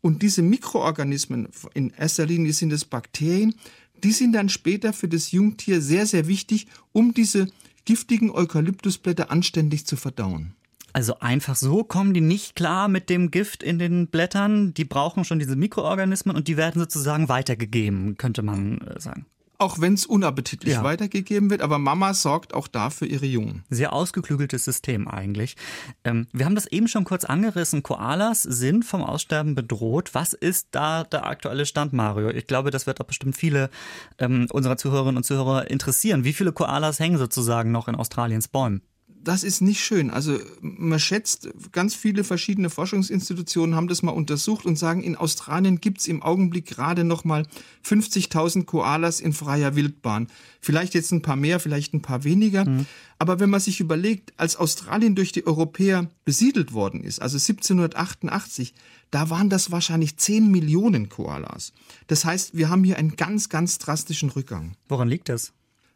Und 0.01 0.23
diese 0.23 0.43
Mikroorganismen, 0.43 1.49
in 1.75 1.91
erster 1.91 2.27
Linie 2.27 2.53
sind 2.53 2.73
es 2.73 2.85
Bakterien, 2.85 3.55
die 4.03 4.13
sind 4.13 4.33
dann 4.33 4.49
später 4.49 4.93
für 4.93 5.09
das 5.09 5.31
Jungtier 5.33 5.83
sehr, 5.83 6.07
sehr 6.07 6.27
wichtig, 6.27 6.67
um 6.93 7.13
diese 7.13 7.49
giftigen 7.85 8.31
Eukalyptusblätter 8.31 9.31
anständig 9.31 9.87
zu 9.87 9.97
verdauen. 9.97 10.55
Also 10.93 11.21
einfach 11.21 11.55
so 11.55 11.85
kommen 11.85 12.15
die 12.15 12.21
nicht 12.21 12.57
klar 12.57 12.89
mit 12.89 13.11
dem 13.11 13.31
Gift 13.31 13.63
in 13.63 13.79
den 13.79 14.09
Blättern. 14.09 14.75
Die 14.75 14.85
brauchen 14.85 15.25
schon 15.25 15.39
diese 15.39 15.55
Mikroorganismen 15.55 16.35
und 16.35 16.49
die 16.49 16.57
werden 16.57 16.81
sozusagen 16.81 17.29
weitergegeben, 17.29 18.17
könnte 18.17 18.43
man 18.43 18.79
äh, 18.79 19.01
sagen 19.01 19.27
auch 19.61 19.81
wenn 19.81 19.94
es 19.94 20.07
unappetitlich 20.07 20.75
ja. 20.75 20.85
weitergegeben 20.85 21.51
wird, 21.51 21.62
aber 21.62 21.79
Mama 21.79 22.14
sorgt 22.14 22.55
auch 22.55 22.68
da 22.68 22.90
für 22.90 23.07
ihre 23.07 23.27
Jungen. 23.27 23.64
Sehr 23.70 23.92
ausgeklügeltes 23.92 24.64
System 24.64 25.09
eigentlich. 25.09 25.57
Ähm, 26.05 26.27
wir 26.33 26.44
haben 26.46 26.55
das 26.55 26.66
eben 26.66 26.88
schon 26.88 27.05
kurz 27.05 27.25
angerissen. 27.25 27.83
Koalas 27.83 28.42
sind 28.42 28.85
vom 28.85 29.03
Aussterben 29.03 29.55
bedroht. 29.55 30.11
Was 30.14 30.33
ist 30.33 30.68
da 30.73 31.05
der 31.05 31.27
aktuelle 31.27 31.66
Stand, 31.66 31.92
Mario? 31.92 32.31
Ich 32.31 32.46
glaube, 32.46 32.70
das 32.70 32.87
wird 32.87 33.01
auch 33.01 33.07
bestimmt 33.07 33.37
viele 33.37 33.70
ähm, 34.18 34.46
unserer 34.51 34.77
Zuhörerinnen 34.77 35.18
und 35.18 35.25
Zuhörer 35.25 35.70
interessieren. 35.70 36.25
Wie 36.25 36.33
viele 36.33 36.53
Koalas 36.53 36.99
hängen 36.99 37.18
sozusagen 37.18 37.70
noch 37.70 37.88
in 37.88 37.94
Australiens 37.94 38.49
Bäumen? 38.49 38.83
Das 39.23 39.45
ist 39.45 39.61
nicht 39.61 39.85
schön. 39.85 40.11
Also 40.11 40.39
man 40.61 40.99
schätzt, 40.99 41.49
ganz 41.73 41.95
viele 41.95 42.25
verschiedene 42.25 42.71
Forschungsinstitutionen 42.71 43.75
haben 43.75 43.89
das 43.89 44.03
mal 44.03 44.13
untersucht 44.13 44.65
und 44.65 44.77
sagen, 44.77 45.03
in 45.03 45.17
Australien 45.17 45.81
gibt 45.81 46.01
es 46.01 46.09
im 46.09 46.23
Augenblick 46.23 46.67
gerade 46.67 47.05
noch 47.05 47.25
mal 47.25 47.47
50.000 47.85 48.65
Koalas 48.65 49.21
in 49.21 49.33
freier 49.33 49.77
Wildbahn. 49.77 50.29
Vielleicht 50.61 50.95
jetzt 50.95 51.13
ein 51.13 51.23
paar 51.23 51.37
mehr, 51.37 51.61
vielleicht 51.61 51.95
ein 51.95 52.03
paar 52.03 52.25
weniger. 52.25 52.65
Mhm. 52.65 52.87
Aber 53.19 53.39
wenn 53.41 53.51
man 53.51 53.61
sich 53.61 53.81
überlegt, 53.81 54.33
als 54.39 54.57
Australien 54.57 55.15
durch 55.15 55.33
die 55.33 55.47
Europäer 55.47 56.11
besiedelt 56.25 56.73
worden 56.73 57.05
ist, 57.05 57.21
also 57.21 57.37
1788, 57.37 58.75
da 59.11 59.29
waren 59.29 59.51
das 59.51 59.71
wahrscheinlich 59.71 60.17
10 60.17 60.51
Millionen 60.51 61.09
Koalas. 61.09 61.73
Das 62.07 62.25
heißt, 62.25 62.57
wir 62.57 62.71
haben 62.71 62.85
hier 62.85 62.97
einen 62.97 63.17
ganz, 63.17 63.49
ganz 63.49 63.79
drastischen 63.79 64.31
Rückgang. 64.31 64.77
Woran 64.89 65.09
liegt 65.09 65.29
das? 65.29 65.53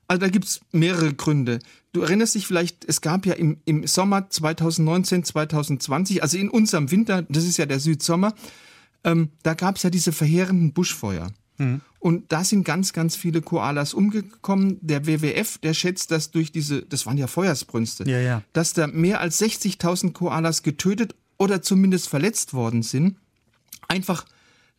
Also 0.07 0.21
da 0.21 0.29
gibt 0.29 0.45
es 0.45 0.61
mehrere 0.73 1.15
Gründe. 1.15 1.61
Du 1.93 2.03
erinnerst 2.03 2.35
dich 2.35 2.47
vielleicht, 2.47 2.85
es 2.85 3.01
gab 3.01 3.25
ja 3.27 3.35
im, 3.35 3.59
im 3.65 3.87
Sommer 3.87 4.29
2019, 4.29 5.25
2020, 5.25 6.23
also 6.23 6.37
in 6.37 6.51
unserem 6.51 6.91
Winter, 6.91 7.23
das 7.23 7.45
ist 7.45 7.57
ja 7.57 7.67
der 7.67 7.81
Südsommer, 7.81 8.35
ähm, 9.05 9.31
da 9.43 9.55
gab 9.55 9.77
es 9.77 9.83
ja 9.83 9.91
diese 9.91 10.13
verheerenden 10.13 10.73
Buschfeuer. 10.73 11.31
Mhm. 11.59 11.81
Und 12.01 12.33
da 12.33 12.45
sind 12.45 12.65
ganz, 12.65 12.93
ganz 12.93 13.17
viele 13.17 13.41
Koalas 13.41 13.95
umgekommen. 13.95 14.79
Der 14.83 15.07
WWF, 15.07 15.59
der 15.59 15.73
schätzt, 15.73 16.11
dass 16.11 16.31
durch 16.31 16.53
diese, 16.53 16.83
das 16.83 17.07
waren 17.07 17.17
ja 17.17 17.27
Feuersbrünste, 17.27 18.05
ja, 18.11 18.19
ja. 18.19 18.43
dass 18.53 18.73
da 18.73 18.87
mehr 18.87 19.21
als 19.21 19.41
60.000 19.41 20.13
Koalas 20.13 20.63
getötet 20.63 21.15
oder 21.39 21.63
zumindest 21.63 22.09
verletzt 22.09 22.55
worden 22.55 22.83
sind. 22.83 23.17
Einfach 23.89 24.27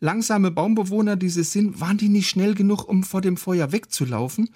langsame 0.00 0.50
Baumbewohner, 0.50 1.16
die 1.16 1.28
sie 1.28 1.44
sind, 1.44 1.80
waren 1.80 1.98
die 1.98 2.08
nicht 2.08 2.28
schnell 2.28 2.54
genug, 2.54 2.88
um 2.88 3.02
vor 3.02 3.22
dem 3.22 3.36
Feuer 3.36 3.72
wegzulaufen. 3.72 4.50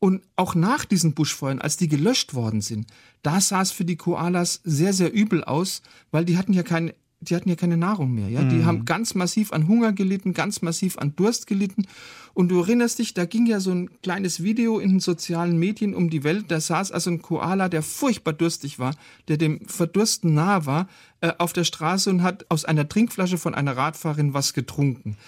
Und 0.00 0.22
auch 0.34 0.54
nach 0.54 0.84
diesen 0.86 1.14
Buschfeuern, 1.14 1.60
als 1.60 1.76
die 1.76 1.86
gelöscht 1.88 2.34
worden 2.34 2.62
sind, 2.62 2.86
da 3.22 3.40
sah 3.40 3.60
es 3.60 3.70
für 3.70 3.84
die 3.84 3.96
Koalas 3.96 4.60
sehr, 4.64 4.92
sehr 4.92 5.12
übel 5.12 5.44
aus, 5.44 5.82
weil 6.10 6.24
die 6.24 6.36
hatten 6.36 6.52
ja 6.52 6.62
kein 6.62 6.92
die 7.22 7.36
hatten 7.36 7.50
ja 7.50 7.54
keine 7.54 7.76
Nahrung 7.76 8.14
mehr. 8.14 8.30
Ja? 8.30 8.42
Die 8.44 8.56
Mhm. 8.56 8.64
haben 8.64 8.84
ganz 8.86 9.14
massiv 9.14 9.52
an 9.52 9.68
Hunger 9.68 9.92
gelitten, 9.92 10.32
ganz 10.32 10.62
massiv 10.62 10.96
an 10.96 11.14
Durst 11.16 11.46
gelitten. 11.46 11.86
Und 12.32 12.48
du 12.48 12.60
erinnerst 12.60 12.98
dich, 12.98 13.12
da 13.12 13.26
ging 13.26 13.44
ja 13.44 13.60
so 13.60 13.72
ein 13.72 13.90
kleines 14.00 14.42
Video 14.42 14.78
in 14.78 14.92
den 14.92 15.00
sozialen 15.00 15.58
Medien 15.58 15.94
um 15.94 16.08
die 16.08 16.24
Welt. 16.24 16.46
Da 16.48 16.60
saß 16.62 16.92
also 16.92 17.10
ein 17.10 17.20
Koala, 17.20 17.68
der 17.68 17.82
furchtbar 17.82 18.32
durstig 18.32 18.78
war, 18.78 18.94
der 19.28 19.36
dem 19.36 19.60
Verdursten 19.66 20.32
nahe 20.32 20.64
war, 20.64 20.88
äh, 21.20 21.32
auf 21.36 21.52
der 21.52 21.64
Straße 21.64 22.08
und 22.08 22.22
hat 22.22 22.46
aus 22.48 22.64
einer 22.64 22.88
Trinkflasche 22.88 23.36
von 23.36 23.54
einer 23.54 23.76
Radfahrerin 23.76 24.32
was 24.32 24.54
getrunken. 24.54 25.18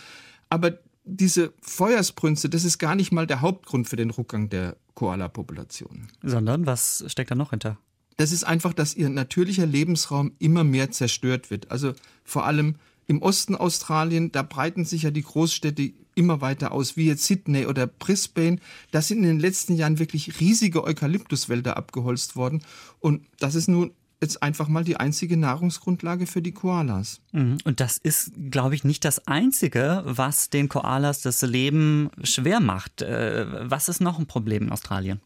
Aber 0.48 0.78
diese 1.04 1.52
Feuersbrünste, 1.60 2.48
das 2.48 2.64
ist 2.64 2.78
gar 2.78 2.94
nicht 2.94 3.12
mal 3.12 3.26
der 3.26 3.40
Hauptgrund 3.40 3.88
für 3.88 3.96
den 3.96 4.10
Rückgang 4.10 4.48
der 4.48 4.76
Koala-Population. 4.94 6.08
Sondern 6.22 6.66
was 6.66 7.04
steckt 7.08 7.30
da 7.30 7.34
noch 7.34 7.50
hinter? 7.50 7.78
Das 8.16 8.30
ist 8.30 8.44
einfach, 8.44 8.72
dass 8.72 8.94
ihr 8.94 9.08
natürlicher 9.08 9.66
Lebensraum 9.66 10.32
immer 10.38 10.64
mehr 10.64 10.90
zerstört 10.90 11.50
wird. 11.50 11.70
Also 11.70 11.94
vor 12.24 12.44
allem 12.44 12.76
im 13.06 13.20
Osten 13.20 13.56
Australien, 13.56 14.30
da 14.32 14.42
breiten 14.42 14.84
sich 14.84 15.02
ja 15.02 15.10
die 15.10 15.22
Großstädte 15.22 15.92
immer 16.14 16.40
weiter 16.40 16.72
aus, 16.72 16.96
wie 16.96 17.06
jetzt 17.06 17.24
Sydney 17.24 17.66
oder 17.66 17.86
Brisbane. 17.86 18.58
Da 18.90 19.02
sind 19.02 19.18
in 19.18 19.24
den 19.24 19.40
letzten 19.40 19.74
Jahren 19.74 19.98
wirklich 19.98 20.40
riesige 20.40 20.84
Eukalyptuswälder 20.84 21.76
abgeholzt 21.76 22.36
worden. 22.36 22.62
Und 23.00 23.24
das 23.38 23.54
ist 23.54 23.68
nun 23.68 23.92
jetzt 24.22 24.42
einfach 24.42 24.68
mal 24.68 24.84
die 24.84 24.96
einzige 24.96 25.36
Nahrungsgrundlage 25.36 26.26
für 26.26 26.40
die 26.40 26.52
Koalas. 26.52 27.20
Mhm. 27.32 27.58
Und 27.64 27.80
das 27.80 27.98
ist, 27.98 28.32
glaube 28.50 28.74
ich, 28.74 28.84
nicht 28.84 29.04
das 29.04 29.26
Einzige, 29.26 30.02
was 30.06 30.48
den 30.48 30.68
Koalas 30.68 31.20
das 31.20 31.42
Leben 31.42 32.10
schwer 32.22 32.60
macht. 32.60 33.02
Äh, 33.02 33.70
Was 33.70 33.88
ist 33.88 34.00
noch 34.00 34.18
ein 34.18 34.26
Problem 34.26 34.64
in 34.64 34.72
Australien? 34.72 35.20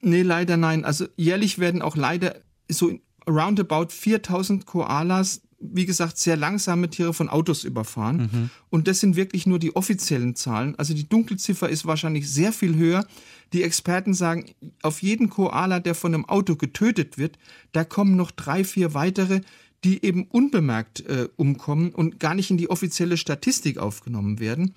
Nee, 0.00 0.22
leider 0.22 0.56
nein. 0.56 0.84
Also 0.84 1.06
jährlich 1.16 1.58
werden 1.58 1.82
auch 1.82 1.96
leider 1.96 2.36
so 2.68 2.92
roundabout 3.28 3.88
4000 3.90 4.66
Koalas, 4.66 5.42
wie 5.58 5.86
gesagt, 5.86 6.18
sehr 6.18 6.36
langsame 6.36 6.90
Tiere 6.90 7.14
von 7.14 7.28
Autos 7.28 7.64
überfahren. 7.64 8.50
Und 8.70 8.88
das 8.88 9.00
sind 9.00 9.16
wirklich 9.16 9.46
nur 9.46 9.58
die 9.58 9.74
offiziellen 9.74 10.34
Zahlen. 10.34 10.74
Also 10.78 10.94
die 10.94 11.08
Dunkelziffer 11.08 11.68
ist 11.68 11.86
wahrscheinlich 11.86 12.30
sehr 12.30 12.52
viel 12.52 12.76
höher. 12.76 13.06
Die 13.52 13.62
Experten 13.62 14.12
sagen, 14.12 14.46
auf 14.82 15.02
jeden 15.02 15.30
Koala, 15.30 15.80
der 15.80 15.94
von 15.94 16.14
einem 16.14 16.24
Auto 16.24 16.56
getötet 16.56 17.16
wird, 17.16 17.38
da 17.72 17.84
kommen 17.84 18.16
noch 18.16 18.30
drei, 18.30 18.64
vier 18.64 18.92
weitere, 18.94 19.40
die 19.84 20.04
eben 20.04 20.24
unbemerkt 20.24 21.00
äh, 21.06 21.28
umkommen 21.36 21.90
und 21.90 22.18
gar 22.18 22.34
nicht 22.34 22.50
in 22.50 22.56
die 22.56 22.70
offizielle 22.70 23.16
Statistik 23.16 23.78
aufgenommen 23.78 24.40
werden. 24.40 24.74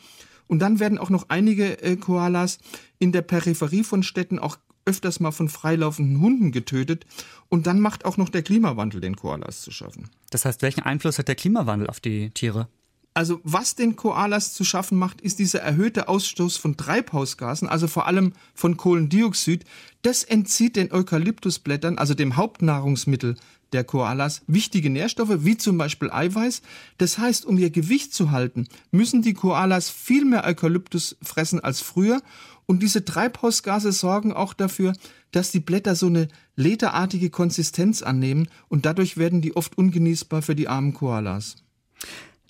Und 0.48 0.60
dann 0.60 0.80
werden 0.80 0.98
auch 0.98 1.10
noch 1.10 1.26
einige 1.30 1.82
äh, 1.82 1.96
Koalas 1.96 2.60
in 3.00 3.12
der 3.12 3.22
Peripherie 3.22 3.84
von 3.84 4.04
Städten 4.04 4.40
auch 4.40 4.58
öfters 4.86 5.20
mal 5.20 5.32
von 5.32 5.50
freilaufenden 5.50 6.22
Hunden 6.22 6.52
getötet. 6.52 7.06
Und 7.50 7.68
dann 7.68 7.80
macht 7.80 8.06
auch 8.06 8.18
noch 8.18 8.30
der 8.30 8.44
Klimawandel 8.44 9.02
den 9.02 9.16
Koalas 9.16 9.62
zu 9.62 9.72
schaffen. 9.72 10.10
Das 10.30 10.46
heißt, 10.46 10.62
welchen 10.62 10.82
Einfluss 10.82 11.20
hat 11.20 11.28
der 11.28 11.36
Klimawandel 11.36 11.88
auf 11.90 12.00
die 12.00 12.32
Tiere? 12.32 12.68
Also 13.14 13.42
was 13.44 13.76
den 13.76 13.96
Koalas 13.96 14.54
zu 14.54 14.64
schaffen 14.64 14.98
macht, 14.98 15.20
ist 15.20 15.40
dieser 15.40 15.60
erhöhte 15.60 16.08
Ausstoß 16.08 16.58
von 16.58 16.78
Treibhausgasen, 16.78 17.68
also 17.68 17.88
vor 17.88 18.08
allem 18.08 18.34
von 18.54 18.78
Kohlendioxid. 18.78 19.66
Das 20.04 20.24
entzieht 20.24 20.76
den 20.76 20.92
Eukalyptusblättern, 20.92 21.98
also 21.98 22.14
dem 22.14 22.38
Hauptnahrungsmittel 22.38 23.36
der 23.74 23.84
Koalas, 23.84 24.42
wichtige 24.48 24.90
Nährstoffe, 24.90 25.44
wie 25.44 25.58
zum 25.58 25.78
Beispiel 25.78 26.12
Eiweiß. 26.12 26.62
Das 26.98 27.18
heißt, 27.18 27.46
um 27.46 27.58
ihr 27.58 27.70
Gewicht 27.70 28.14
zu 28.14 28.32
halten, 28.32 28.68
müssen 28.92 29.22
die 29.22 29.34
Koalas 29.34 29.90
viel 29.90 30.26
mehr 30.26 30.46
Eukalyptus 30.46 31.18
fressen 31.22 31.60
als 31.60 31.82
früher. 31.82 32.22
Und 32.66 32.84
diese 32.84 33.04
Treibhausgase 33.04 33.92
sorgen 33.92 34.32
auch 34.32 34.54
dafür, 34.54 34.94
dass 35.32 35.52
die 35.52 35.60
Blätter 35.60 35.96
so 35.96 36.08
eine 36.08 36.28
lederartige 36.56 37.30
Konsistenz 37.30 38.02
annehmen 38.02 38.48
und 38.68 38.86
dadurch 38.86 39.18
werden 39.18 39.42
die 39.42 39.56
oft 39.56 39.78
ungenießbar 39.78 40.42
für 40.42 40.56
die 40.56 40.68
armen 40.68 40.94
Koalas. 40.94 41.56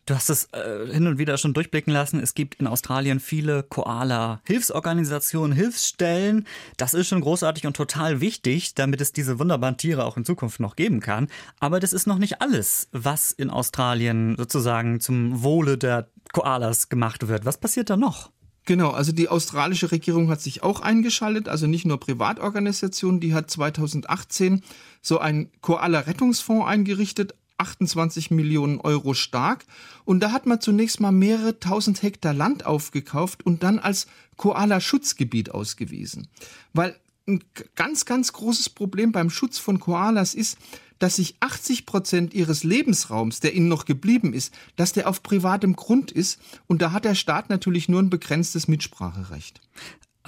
Du 0.10 0.16
hast 0.16 0.32
es 0.32 0.46
äh, 0.54 0.92
hin 0.92 1.06
und 1.06 1.20
wieder 1.20 1.38
schon 1.38 1.54
durchblicken 1.54 1.94
lassen. 1.94 2.20
Es 2.20 2.34
gibt 2.34 2.56
in 2.56 2.66
Australien 2.66 3.20
viele 3.20 3.62
Koala-Hilfsorganisationen, 3.62 5.56
Hilfsstellen. 5.56 6.48
Das 6.78 6.96
ist 6.96 7.08
schon 7.08 7.22
großartig 7.22 7.68
und 7.68 7.76
total 7.76 8.20
wichtig, 8.20 8.74
damit 8.74 9.02
es 9.02 9.14
diese 9.14 9.38
wunderbaren 9.38 9.78
Tiere 9.78 10.06
auch 10.06 10.18
in 10.18 10.26
Zukunft 10.26 10.62
noch 10.62 10.76
geben 10.76 11.00
kann. 11.00 11.28
Aber 11.60 11.80
das 11.80 11.94
ist 11.94 12.08
noch 12.08 12.18
nicht 12.18 12.42
alles, 12.42 12.88
was 12.92 13.32
in 13.32 13.52
Australien 13.52 14.36
sozusagen 14.36 15.00
zum 15.00 15.44
Wohle 15.44 15.78
der 15.78 16.10
Koalas 16.34 16.90
gemacht 16.90 17.28
wird. 17.28 17.46
Was 17.46 17.60
passiert 17.60 17.92
da 17.92 17.96
noch? 17.96 18.32
Genau, 18.66 18.90
also 18.90 19.12
die 19.12 19.30
australische 19.30 19.92
Regierung 19.92 20.30
hat 20.30 20.42
sich 20.42 20.64
auch 20.64 20.82
eingeschaltet, 20.82 21.50
also 21.50 21.66
nicht 21.66 21.86
nur 21.86 22.00
Privatorganisationen, 22.00 23.20
die 23.20 23.34
hat 23.34 23.50
2018 23.50 24.62
so 25.02 25.20
einen 25.20 25.52
Koala-Rettungsfonds 25.62 26.68
eingerichtet, 26.68 27.34
28 27.60 28.32
Millionen 28.32 28.80
Euro 28.80 29.14
stark. 29.14 29.66
Und 30.06 30.22
da 30.22 30.32
hat 30.32 30.46
man 30.46 30.62
zunächst 30.62 31.00
mal 31.00 31.12
mehrere 31.12 31.60
tausend 31.60 32.02
Hektar 32.02 32.34
Land 32.34 32.66
aufgekauft 32.66 33.46
und 33.46 33.64
dann 33.64 33.80
als 33.80 34.08
Koala-Schutzgebiet 34.38 35.52
ausgewiesen. 35.52 36.28
Weil 36.74 36.96
ein 37.28 37.44
ganz, 37.76 38.06
ganz 38.06 38.34
großes 38.34 38.70
Problem 38.70 39.12
beim 39.12 39.30
Schutz 39.30 39.60
von 39.60 39.80
Koalas 39.80 40.34
ist, 40.34 40.58
dass 40.98 41.16
sich 41.16 41.36
80 41.40 41.86
Prozent 41.86 42.34
ihres 42.34 42.64
Lebensraums, 42.64 43.40
der 43.40 43.56
ihnen 43.56 43.70
noch 43.70 43.86
geblieben 43.86 44.34
ist, 44.34 44.54
dass 44.76 44.92
der 44.92 45.08
auf 45.08 45.24
privatem 45.24 45.76
Grund 45.76 46.12
ist. 46.12 46.40
Und 46.68 46.82
da 46.82 46.92
hat 46.92 47.06
der 47.06 47.16
Staat 47.16 47.50
natürlich 47.50 47.88
nur 47.88 48.02
ein 48.02 48.10
begrenztes 48.10 48.68
Mitspracherecht. 48.68 49.62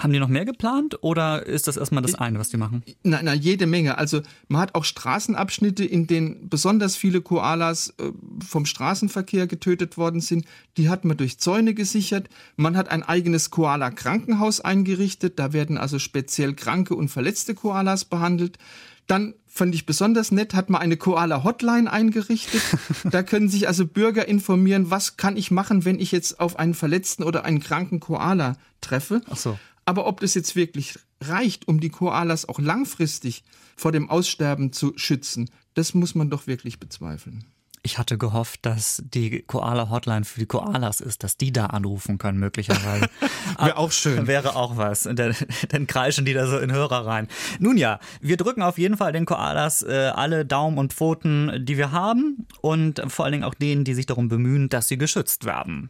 Haben 0.01 0.13
die 0.13 0.19
noch 0.19 0.29
mehr 0.29 0.45
geplant 0.45 0.97
oder 1.03 1.45
ist 1.45 1.67
das 1.67 1.77
erstmal 1.77 2.01
das 2.01 2.15
eine, 2.15 2.39
was 2.39 2.49
die 2.49 2.57
machen? 2.57 2.83
Na, 3.03 3.19
na, 3.21 3.35
jede 3.35 3.67
Menge. 3.67 3.99
Also 3.99 4.21
man 4.47 4.59
hat 4.59 4.73
auch 4.73 4.83
Straßenabschnitte, 4.83 5.85
in 5.85 6.07
denen 6.07 6.49
besonders 6.49 6.95
viele 6.95 7.21
Koalas 7.21 7.93
äh, 7.99 8.11
vom 8.43 8.65
Straßenverkehr 8.65 9.45
getötet 9.45 9.97
worden 9.97 10.19
sind. 10.19 10.45
Die 10.77 10.89
hat 10.89 11.05
man 11.05 11.17
durch 11.17 11.37
Zäune 11.37 11.75
gesichert. 11.75 12.29
Man 12.55 12.77
hat 12.77 12.89
ein 12.89 13.03
eigenes 13.03 13.51
Koala-Krankenhaus 13.51 14.59
eingerichtet. 14.59 15.37
Da 15.37 15.53
werden 15.53 15.77
also 15.77 15.99
speziell 15.99 16.55
kranke 16.55 16.95
und 16.95 17.09
verletzte 17.09 17.53
Koalas 17.53 18.03
behandelt. 18.03 18.57
Dann 19.05 19.35
fand 19.45 19.75
ich 19.75 19.85
besonders 19.85 20.31
nett, 20.31 20.55
hat 20.55 20.69
man 20.69 20.81
eine 20.81 20.97
Koala-Hotline 20.97 21.91
eingerichtet. 21.91 22.61
Da 23.03 23.23
können 23.23 23.49
sich 23.49 23.67
also 23.67 23.85
Bürger 23.85 24.27
informieren, 24.27 24.89
was 24.89 25.17
kann 25.17 25.37
ich 25.37 25.51
machen, 25.51 25.85
wenn 25.85 25.99
ich 25.99 26.11
jetzt 26.11 26.39
auf 26.39 26.57
einen 26.57 26.73
verletzten 26.73 27.23
oder 27.23 27.43
einen 27.43 27.59
kranken 27.59 27.99
Koala 27.99 28.55
treffe. 28.79 29.21
Ach 29.29 29.37
so. 29.37 29.59
Aber 29.85 30.07
ob 30.07 30.19
das 30.19 30.33
jetzt 30.33 30.55
wirklich 30.55 30.97
reicht, 31.21 31.67
um 31.67 31.79
die 31.79 31.89
Koalas 31.89 32.47
auch 32.47 32.59
langfristig 32.59 33.43
vor 33.75 33.91
dem 33.91 34.09
Aussterben 34.09 34.73
zu 34.73 34.93
schützen, 34.95 35.49
das 35.73 35.93
muss 35.93 36.15
man 36.15 36.29
doch 36.29 36.47
wirklich 36.47 36.79
bezweifeln. 36.79 37.45
Ich 37.83 37.97
hatte 37.97 38.19
gehofft, 38.19 38.63
dass 38.67 39.01
die 39.03 39.41
Koala-Hotline 39.41 40.23
für 40.23 40.39
die 40.39 40.45
Koalas 40.45 41.01
ist, 41.01 41.23
dass 41.23 41.37
die 41.37 41.51
da 41.51 41.67
anrufen 41.67 42.19
können, 42.19 42.37
möglicherweise. 42.37 43.09
Wäre 43.57 43.77
auch 43.77 43.91
schön. 43.91 44.27
Wäre 44.27 44.55
auch 44.55 44.77
was. 44.77 45.03
Dann, 45.11 45.35
dann 45.69 45.87
kreischen 45.87 46.23
die 46.23 46.33
da 46.33 46.45
so 46.45 46.59
in 46.59 46.71
Hörer 46.71 47.07
rein. 47.07 47.27
Nun 47.57 47.77
ja, 47.77 47.99
wir 48.19 48.37
drücken 48.37 48.61
auf 48.61 48.77
jeden 48.77 48.97
Fall 48.97 49.13
den 49.13 49.25
Koalas 49.25 49.81
äh, 49.81 50.11
alle 50.13 50.45
Daumen 50.45 50.77
und 50.77 50.93
Pfoten, 50.93 51.65
die 51.65 51.77
wir 51.77 51.91
haben. 51.91 52.45
Und 52.61 53.01
vor 53.07 53.25
allen 53.25 53.31
Dingen 53.31 53.43
auch 53.43 53.55
denen, 53.55 53.83
die 53.83 53.95
sich 53.95 54.05
darum 54.05 54.29
bemühen, 54.29 54.69
dass 54.69 54.87
sie 54.87 54.99
geschützt 54.99 55.45
werden. 55.45 55.89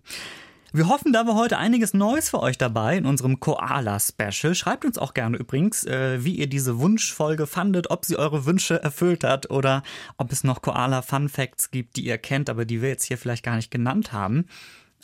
Wir 0.74 0.88
hoffen, 0.88 1.12
da 1.12 1.28
war 1.28 1.36
heute 1.36 1.58
einiges 1.58 1.94
Neues 1.94 2.30
für 2.30 2.40
euch 2.40 2.58
dabei 2.58 2.96
in 2.96 3.06
unserem 3.06 3.42
Koala-Special. 3.42 4.56
Schreibt 4.56 4.86
uns 4.86 4.98
auch 4.98 5.14
gerne 5.14 5.36
übrigens, 5.36 5.84
äh, 5.84 6.24
wie 6.24 6.36
ihr 6.36 6.48
diese 6.48 6.80
Wunschfolge 6.80 7.46
fandet, 7.46 7.90
ob 7.92 8.06
sie 8.06 8.16
eure 8.16 8.46
Wünsche 8.46 8.82
erfüllt 8.82 9.26
hat 9.26 9.52
oder 9.52 9.84
ob 10.16 10.32
es 10.32 10.46
noch 10.46 10.62
Koala-Fun-Facts 10.62 11.72
gibt, 11.72 11.98
die 11.98 12.06
ihr 12.06 12.18
kennt, 12.18 12.50
aber 12.50 12.64
die 12.64 12.82
wir 12.82 12.88
jetzt 12.88 13.04
hier 13.04 13.18
vielleicht 13.18 13.44
gar 13.44 13.58
nicht 13.58 13.70
genannt 13.70 14.14
haben. 14.14 14.46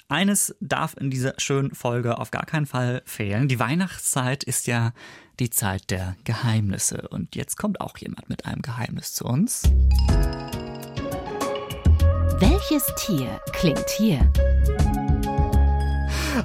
Eines 0.08 0.56
darf 0.62 0.96
in 0.96 1.10
dieser 1.10 1.34
schönen 1.38 1.76
Folge 1.76 2.18
auf 2.18 2.32
gar 2.32 2.46
keinen 2.46 2.66
Fall 2.66 3.02
fehlen. 3.04 3.50
Die 3.50 3.60
Weihnachtszeit 3.60 4.46
ist 4.46 4.68
ja 4.68 4.94
die 5.42 5.50
Zeit 5.50 5.92
der 5.92 6.16
Geheimnisse. 6.24 7.10
Und 7.10 7.36
jetzt 7.36 7.58
kommt 7.58 7.82
auch 7.82 7.98
jemand 7.98 8.30
mit 8.30 8.46
einem 8.46 8.62
Geheimnis 8.62 9.14
zu 9.14 9.26
uns. 9.26 9.64
Welches 12.40 12.86
Tier 12.96 13.42
klingt 13.52 13.90
hier? 13.98 14.32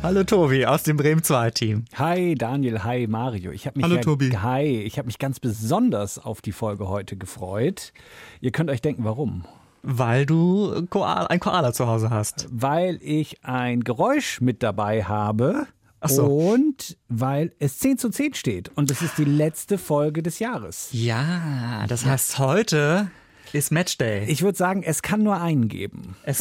Hallo 0.00 0.24
Tobi 0.24 0.64
aus 0.64 0.84
dem 0.84 0.96
Bremen 0.96 1.22
2 1.22 1.50
Team. 1.50 1.84
Hi 1.96 2.34
Daniel, 2.34 2.82
hi 2.82 3.06
Mario. 3.06 3.52
Ich 3.52 3.66
habe 3.66 3.78
mich 3.78 3.84
Hallo, 3.84 3.96
ja, 3.96 4.00
Tobi. 4.00 4.30
Hi, 4.30 4.62
ich 4.62 4.96
habe 4.96 5.06
mich 5.06 5.18
ganz 5.18 5.38
besonders 5.38 6.18
auf 6.18 6.40
die 6.40 6.52
Folge 6.52 6.88
heute 6.88 7.16
gefreut. 7.16 7.92
Ihr 8.40 8.52
könnt 8.52 8.70
euch 8.70 8.80
denken, 8.80 9.04
warum? 9.04 9.44
Weil 9.82 10.24
du 10.24 10.86
Koala, 10.88 11.26
ein 11.26 11.40
Koala 11.40 11.74
zu 11.74 11.86
Hause 11.86 12.08
hast. 12.08 12.48
Weil 12.50 12.98
ich 13.02 13.44
ein 13.44 13.84
Geräusch 13.84 14.40
mit 14.40 14.62
dabei 14.62 15.04
habe. 15.04 15.66
So. 16.04 16.24
Und 16.26 16.96
weil 17.08 17.52
es 17.58 17.78
10 17.78 17.98
zu 17.98 18.08
10 18.08 18.34
steht. 18.34 18.70
Und 18.74 18.90
es 18.90 19.02
ist 19.02 19.18
die 19.18 19.24
letzte 19.24 19.76
Folge 19.76 20.22
des 20.22 20.38
Jahres. 20.38 20.88
Ja, 20.92 21.86
das 21.86 22.06
heißt, 22.06 22.38
heute 22.38 23.10
ist 23.52 23.70
Matchday. 23.72 24.24
Ich 24.24 24.42
würde 24.42 24.56
sagen, 24.56 24.82
es 24.82 25.02
kann 25.02 25.22
nur 25.22 25.40
einen 25.40 25.68
geben. 25.68 26.16
es, 26.24 26.38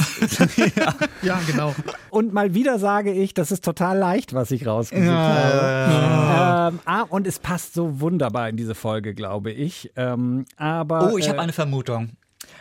ja. 0.58 0.94
Ja, 1.22 1.40
genau. 1.48 1.76
Und 2.10 2.34
mal 2.34 2.54
wieder 2.54 2.80
sage 2.80 3.12
ich, 3.12 3.34
das 3.34 3.52
ist 3.52 3.64
total 3.64 3.98
leicht, 3.98 4.34
was 4.34 4.52
ich 4.52 4.66
rausgesucht 4.66 5.10
habe. 5.10 6.74
Ähm, 6.74 6.80
ah, 6.86 7.02
und 7.10 7.28
es 7.28 7.40
passt 7.40 7.74
so 7.74 8.00
wunderbar 8.00 8.50
in 8.50 8.58
diese 8.58 8.76
Folge, 8.76 9.14
glaube 9.14 9.52
ich. 9.52 9.92
Ähm, 9.96 10.46
aber 10.58 11.12
Oh, 11.14 11.18
ich 11.18 11.26
äh, 11.28 11.30
habe 11.30 11.42
eine 11.42 11.54
Vermutung. 11.54 12.12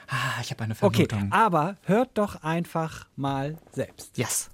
Ah, 0.08 0.40
ich 0.42 0.50
habe 0.50 0.64
eine 0.64 0.74
Okay, 0.80 1.06
Vermutung. 1.08 1.32
aber 1.32 1.76
hört 1.84 2.10
doch 2.14 2.42
einfach 2.42 3.06
mal 3.16 3.56
selbst. 3.72 4.16
Yes. 4.18 4.50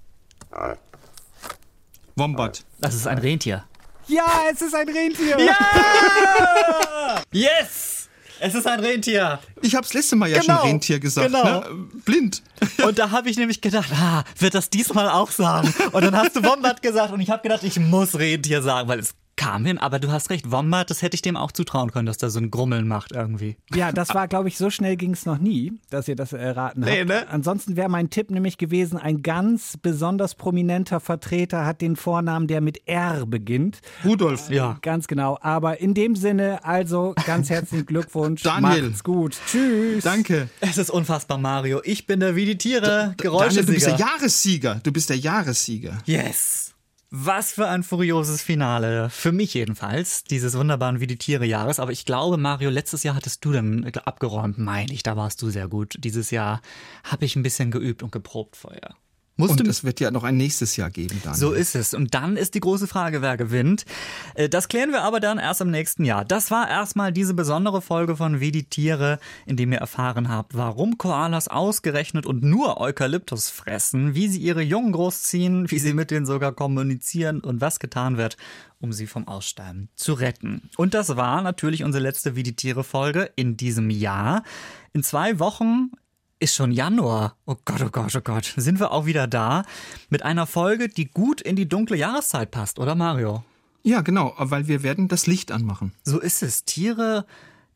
Wombat. 2.15 2.63
Das 2.79 2.93
ist 2.95 3.07
ein 3.07 3.17
Rentier. 3.17 3.63
Ja, 4.07 4.25
es 4.51 4.61
ist 4.61 4.73
ein 4.73 4.87
Rentier. 4.87 5.37
Yes! 7.31 7.96
Es 8.39 8.55
ist 8.55 8.67
ein 8.67 8.79
Rentier. 8.79 9.39
Ich 9.61 9.75
hab's 9.75 9.93
letzte 9.93 10.15
Mal 10.15 10.29
ja 10.29 10.39
Genau, 10.39 10.59
schon 10.59 10.67
Rentier 10.67 10.99
gesagt. 10.99 11.27
genau. 11.27 11.61
Ne? 11.61 11.65
Blind. 12.05 12.41
Und 12.85 12.99
da 12.99 13.11
habe 13.11 13.29
ich 13.29 13.37
nämlich 13.37 13.61
gedacht, 13.61 13.89
ah, 13.93 14.23
wird 14.39 14.53
das 14.55 14.69
diesmal 14.69 15.09
auch 15.09 15.31
sagen? 15.31 15.73
Und 15.91 16.03
dann 16.03 16.15
hast 16.15 16.35
du 16.35 16.43
Wombat 16.43 16.81
gesagt 16.81 17.11
und 17.13 17.19
ich 17.19 17.29
habe 17.29 17.43
gedacht, 17.43 17.63
ich 17.63 17.79
muss 17.79 18.17
Rentier 18.17 18.61
sagen, 18.61 18.87
weil 18.87 18.99
es 18.99 19.13
kam 19.37 19.65
hin. 19.65 19.77
Aber 19.77 19.99
du 19.99 20.11
hast 20.11 20.29
recht, 20.29 20.51
Wombat, 20.51 20.89
das 20.89 21.01
hätte 21.01 21.15
ich 21.15 21.21
dem 21.21 21.37
auch 21.37 21.51
zutrauen 21.51 21.91
können, 21.91 22.05
dass 22.05 22.17
der 22.17 22.29
so 22.29 22.39
ein 22.39 22.51
Grummeln 22.51 22.87
macht 22.87 23.13
irgendwie. 23.13 23.55
Ja, 23.73 23.91
das 23.91 24.13
war, 24.13 24.27
glaube 24.27 24.49
ich, 24.49 24.57
so 24.57 24.69
schnell 24.69 24.97
ging 24.97 25.13
es 25.13 25.25
noch 25.25 25.37
nie, 25.37 25.73
dass 25.89 26.07
ihr 26.07 26.15
das 26.15 26.33
erraten 26.33 26.83
habt. 26.83 26.93
Nee, 26.93 27.05
ne? 27.05 27.27
Ansonsten 27.29 27.77
wäre 27.77 27.89
mein 27.89 28.09
Tipp 28.09 28.31
nämlich 28.31 28.57
gewesen, 28.57 28.97
ein 28.97 29.21
ganz 29.21 29.77
besonders 29.81 30.35
prominenter 30.35 30.99
Vertreter 30.99 31.65
hat 31.65 31.81
den 31.81 31.95
Vornamen, 31.95 32.47
der 32.47 32.61
mit 32.61 32.87
R 32.87 33.25
beginnt. 33.25 33.79
Rudolf. 34.03 34.49
Ja. 34.49 34.77
Ganz 34.81 35.07
genau. 35.07 35.37
Aber 35.41 35.79
in 35.79 35.93
dem 35.93 36.15
Sinne, 36.15 36.65
also 36.65 37.13
ganz 37.25 37.49
herzlichen 37.49 37.85
Glückwunsch. 37.85 38.43
Daniel. 38.43 38.89
Macht's 38.89 39.03
gut. 39.03 39.37
Tschüss. 39.47 40.03
Danke. 40.03 40.49
Es 40.59 40.77
ist 40.77 40.89
unfassbar, 40.89 41.37
Mario. 41.37 41.81
Ich 41.83 42.07
bin 42.07 42.19
der 42.19 42.35
wie 42.35 42.45
die 42.45 42.57
Tiere. 42.57 43.15
Daniel, 43.17 43.65
du 43.65 43.73
bist 43.73 43.87
der. 43.87 43.95
Jahressieger. 43.95 44.79
Du 44.83 44.91
bist 44.91 45.09
der 45.09 45.17
Jahressieger. 45.17 45.97
Yes. 46.05 46.66
Was 47.09 47.53
für 47.53 47.69
ein 47.69 47.83
furioses 47.83 48.41
Finale. 48.41 49.09
Für 49.09 49.31
mich 49.31 49.53
jedenfalls, 49.53 50.25
dieses 50.25 50.57
wunderbaren 50.57 50.99
Wie 50.99 51.07
die 51.07 51.17
Tiere 51.17 51.45
Jahres. 51.45 51.79
Aber 51.79 51.93
ich 51.93 52.03
glaube, 52.03 52.35
Mario, 52.35 52.69
letztes 52.69 53.03
Jahr 53.03 53.15
hattest 53.15 53.45
du 53.45 53.53
dann 53.53 53.85
abgeräumt, 54.03 54.57
meine 54.57 54.91
ich. 54.91 55.03
Da 55.03 55.15
warst 55.15 55.41
du 55.41 55.49
sehr 55.49 55.69
gut. 55.69 55.95
Dieses 55.99 56.31
Jahr 56.31 56.61
habe 57.05 57.23
ich 57.23 57.37
ein 57.37 57.43
bisschen 57.43 57.71
geübt 57.71 58.03
und 58.03 58.11
geprobt 58.11 58.57
vorher. 58.57 58.95
Musst 59.37 59.61
Und 59.61 59.67
es 59.67 59.83
wird 59.83 59.99
ja 59.99 60.09
noch 60.09 60.23
ein 60.23 60.35
nächstes 60.35 60.75
Jahr 60.77 60.89
geben, 60.89 61.21
Daniel. 61.23 61.39
So 61.39 61.53
ist 61.53 61.75
es. 61.75 61.93
Und 61.93 62.15
dann 62.15 62.37
ist 62.37 62.55
die 62.55 62.59
große 62.59 62.87
Frage, 62.87 63.21
wer 63.21 63.37
gewinnt. 63.37 63.85
Äh, 64.33 64.49
Das 64.49 64.67
klären 64.67 64.91
wir 64.91 65.03
aber 65.03 65.19
dann 65.19 65.37
erst 65.37 65.61
im 65.61 65.69
nächsten 65.69 66.05
Jahr. 66.05 66.25
Das 66.25 66.49
war 66.49 66.67
erstmal 66.67 67.13
diese 67.13 67.35
besondere 67.35 67.83
Folge 67.83 68.15
von 68.15 68.39
Wie 68.39 68.51
die 68.51 68.63
Tiere, 68.63 69.19
in 69.45 69.55
dem 69.55 69.71
ihr 69.71 69.77
erfahren 69.77 70.29
habt, 70.29 70.57
warum 70.57 70.97
Koalas 70.97 71.47
ausgerechnet 71.47 72.25
und 72.25 72.43
nur 72.43 72.81
Eukalyptus 72.81 73.49
fressen, 73.51 74.15
wie 74.15 74.27
sie 74.27 74.39
ihre 74.39 74.63
Jungen 74.63 74.91
großziehen, 74.91 75.69
wie 75.69 75.79
sie 75.79 75.93
mit 75.93 76.09
denen 76.09 76.25
sogar 76.25 76.51
kommunizieren 76.53 77.39
und 77.41 77.61
was 77.61 77.79
getan 77.79 78.17
wird, 78.17 78.37
um 78.79 78.91
sie 78.91 79.05
vom 79.05 79.27
Aussterben 79.27 79.89
zu 79.95 80.13
retten. 80.13 80.69
Und 80.77 80.95
das 80.95 81.15
war 81.15 81.43
natürlich 81.43 81.83
unsere 81.83 82.03
letzte 82.03 82.35
Wie 82.35 82.43
die 82.43 82.55
Tiere 82.55 82.83
Folge 82.83 83.29
in 83.35 83.55
diesem 83.55 83.91
Jahr. 83.91 84.43
In 84.93 85.03
zwei 85.03 85.37
Wochen 85.37 85.91
ist 86.39 86.55
schon 86.55 86.71
Januar. 86.71 87.35
Oh 87.45 87.55
Gott, 87.65 87.81
oh 87.81 87.89
Gott, 87.89 88.15
oh 88.15 88.21
Gott. 88.21 88.53
Sind 88.57 88.79
wir 88.79 88.91
auch 88.91 89.05
wieder 89.05 89.27
da 89.27 89.63
mit 90.09 90.23
einer 90.23 90.45
Folge, 90.45 90.89
die 90.89 91.05
gut 91.05 91.41
in 91.41 91.55
die 91.55 91.67
dunkle 91.67 91.97
Jahreszeit 91.97 92.51
passt, 92.51 92.79
oder 92.79 92.95
Mario? 92.95 93.43
Ja, 93.83 94.01
genau, 94.01 94.33
weil 94.37 94.67
wir 94.67 94.83
werden 94.83 95.07
das 95.07 95.27
Licht 95.27 95.51
anmachen. 95.51 95.93
So 96.03 96.19
ist 96.19 96.43
es. 96.43 96.65
Tiere, 96.65 97.25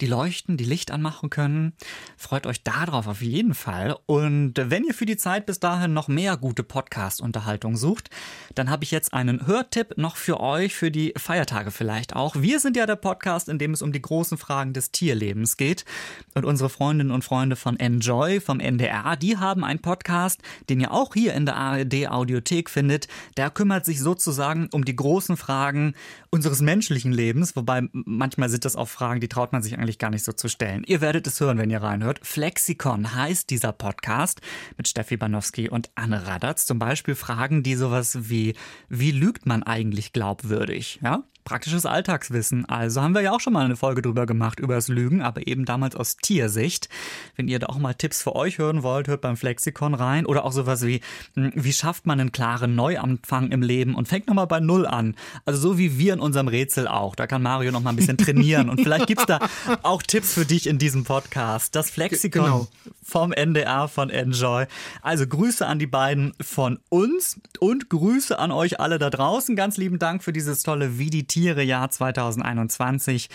die 0.02 0.08
leuchten, 0.08 0.58
die 0.58 0.66
Licht 0.66 0.92
anmachen 0.92 1.30
können. 1.30 1.74
Freut 2.18 2.48
euch 2.48 2.64
darauf 2.64 3.08
auf 3.08 3.22
jeden 3.22 3.54
Fall. 3.54 3.96
Und 4.08 4.54
wenn 4.58 4.84
ihr 4.84 4.94
für 4.94 5.06
die 5.06 5.18
Zeit 5.18 5.46
bis 5.46 5.60
dahin 5.60 5.94
noch 5.94 6.08
mehr 6.08 6.38
gute 6.38 6.64
Podcast-Unterhaltung 6.64 7.78
sucht, 7.78 8.10
dann 8.56 8.70
habe 8.70 8.84
ich 8.84 8.92
jetzt 8.92 9.14
einen 9.14 9.46
Hörtipp 9.46 9.98
noch 9.98 10.16
für 10.18 10.40
euch, 10.40 10.76
für 10.76 10.92
die 10.92 11.14
Feiertage 11.16 11.72
vielleicht 11.72 12.16
auch. 12.16 12.36
Wir 12.36 12.60
sind 12.60 12.76
ja 12.76 12.86
der 12.86 12.96
Podcast, 12.96 13.48
in 13.48 13.60
dem 13.60 13.74
es 13.74 13.82
um 13.82 13.92
die 13.92 14.02
großen 14.02 14.38
Fragen 14.38 14.74
des 14.74 14.92
Tierlebens 14.92 15.56
geht. 15.58 15.86
Und 16.34 16.46
unsere 16.46 16.70
Freundinnen 16.70 17.12
und 17.12 17.24
Freunde 17.24 17.56
von 17.56 17.80
Enjoy, 17.80 18.40
vom 18.40 18.60
NDR, 18.60 19.16
die 19.16 19.38
haben 19.38 19.64
einen 19.64 19.80
Podcast, 19.80 20.42
den 20.70 20.80
ihr 20.80 20.92
auch 20.92 21.14
hier 21.14 21.34
in 21.34 21.46
der 21.46 21.56
ARD 21.56 22.08
Audiothek 22.10 22.70
findet. 22.70 23.08
Der 23.38 23.50
kümmert 23.50 23.86
sich 23.86 24.00
sozusagen 24.00 24.68
um 24.72 24.84
die 24.84 24.96
großen 24.96 25.38
Fragen 25.38 25.94
unseres 26.32 26.62
menschlichen 26.62 27.12
Lebens, 27.12 27.56
wobei 27.56 27.84
manchmal 27.92 28.50
sind 28.50 28.66
das 28.66 28.76
auch 28.76 28.88
Fragen, 28.88 29.20
die 29.20 29.28
traut 29.28 29.52
man 29.52 29.62
sich 29.62 29.78
eigentlich 29.78 29.91
gar 30.00 30.10
nicht 30.10 30.24
so 30.24 30.32
zu 30.32 30.48
stellen. 30.48 30.84
Ihr 30.86 31.02
werdet 31.02 31.28
es 31.28 31.40
hören, 31.40 31.58
wenn 31.58 31.70
ihr 31.70 31.82
reinhört. 31.82 32.20
Flexikon 32.24 33.16
heißt 33.16 33.50
dieser 33.50 33.72
Podcast 33.72 34.42
mit 34.78 34.88
Steffi 34.88 35.18
Banowski 35.18 35.70
und 35.70 35.90
Anne 35.96 36.28
Radatz. 36.28 36.66
Zum 36.66 36.80
Beispiel 36.80 37.16
Fragen, 37.16 37.64
die 37.64 37.76
sowas 37.76 38.30
wie, 38.30 38.56
wie 38.90 39.12
lügt 39.12 39.46
man 39.46 39.64
eigentlich 39.64 40.14
glaubwürdig? 40.14 41.00
Ja? 41.04 41.24
Praktisches 41.44 41.86
Alltagswissen. 41.86 42.66
Also 42.66 43.02
haben 43.02 43.14
wir 43.14 43.22
ja 43.22 43.32
auch 43.32 43.40
schon 43.40 43.54
mal 43.54 43.66
eine 43.66 43.76
Folge 43.76 44.02
drüber 44.02 44.26
gemacht, 44.26 44.60
über 44.60 44.76
das 44.76 44.88
Lügen, 44.88 45.22
aber 45.22 45.48
eben 45.48 45.66
damals 45.66 45.96
aus 45.96 46.18
Tiersicht. 46.18 46.90
Wenn 47.36 47.48
ihr 47.48 47.60
da 47.60 47.68
auch 47.68 47.78
mal 47.78 47.94
Tipps 47.94 48.22
für 48.22 48.36
euch 48.36 48.58
hören 48.58 48.84
wollt, 48.84 49.08
hört 49.08 49.22
beim 49.22 49.38
Flexikon 49.38 49.94
rein. 49.94 50.26
Oder 50.26 50.46
auch 50.46 50.52
sowas 50.52 50.86
wie, 50.86 51.02
hm, 51.36 51.52
wie 51.56 51.74
schafft 51.74 52.06
man 52.06 52.20
einen 52.20 52.32
klaren 52.32 52.76
Neuanfang 52.76 53.52
im 53.52 53.62
Leben 53.62 53.96
und 53.96 54.08
fängt 54.08 54.28
nochmal 54.28 54.48
bei 54.48 54.60
Null 54.60 54.86
an. 54.88 55.16
Also 55.46 55.60
so 55.60 55.78
wie 55.78 55.98
wir 55.98 56.14
in 56.14 56.20
unserem 56.20 56.48
Rätsel 56.48 56.88
auch. 56.88 57.16
Da 57.16 57.28
kann 57.28 57.42
Mario 57.42 57.72
noch 57.72 57.82
mal 57.82 57.92
ein 57.92 57.96
bisschen 57.96 58.18
trainieren. 58.18 58.70
Und 58.70 58.82
vielleicht 58.82 59.08
gibt's 59.08 59.26
da 59.26 59.40
auch 59.84 60.02
Tipps 60.02 60.34
für 60.34 60.46
dich 60.46 60.68
in 60.68 60.78
diesem 60.78 61.04
Podcast. 61.04 61.76
Das 61.76 61.90
Flexikon 61.90 62.44
Genau. 62.44 62.68
vom 63.04 63.32
NDR 63.32 63.88
von 63.88 64.10
Enjoy. 64.10 64.66
Also 65.02 65.28
Grüße 65.28 65.66
an 65.66 65.80
die 65.80 65.88
beiden 65.88 66.34
von 66.42 66.80
uns 66.90 67.40
und 67.60 67.90
Grüße 67.90 68.38
an 68.38 68.52
euch 68.52 68.80
alle 68.80 69.00
da 69.00 69.10
draußen. 69.10 69.56
Ganz 69.56 69.78
lieben 69.78 70.00
Dank 70.00 70.24
für 70.24 70.34
dieses 70.34 70.64
tolle 70.64 71.00
die 71.12 71.28
Tiere 71.32 71.63
Jahr 71.63 71.89
2021. 71.89 73.30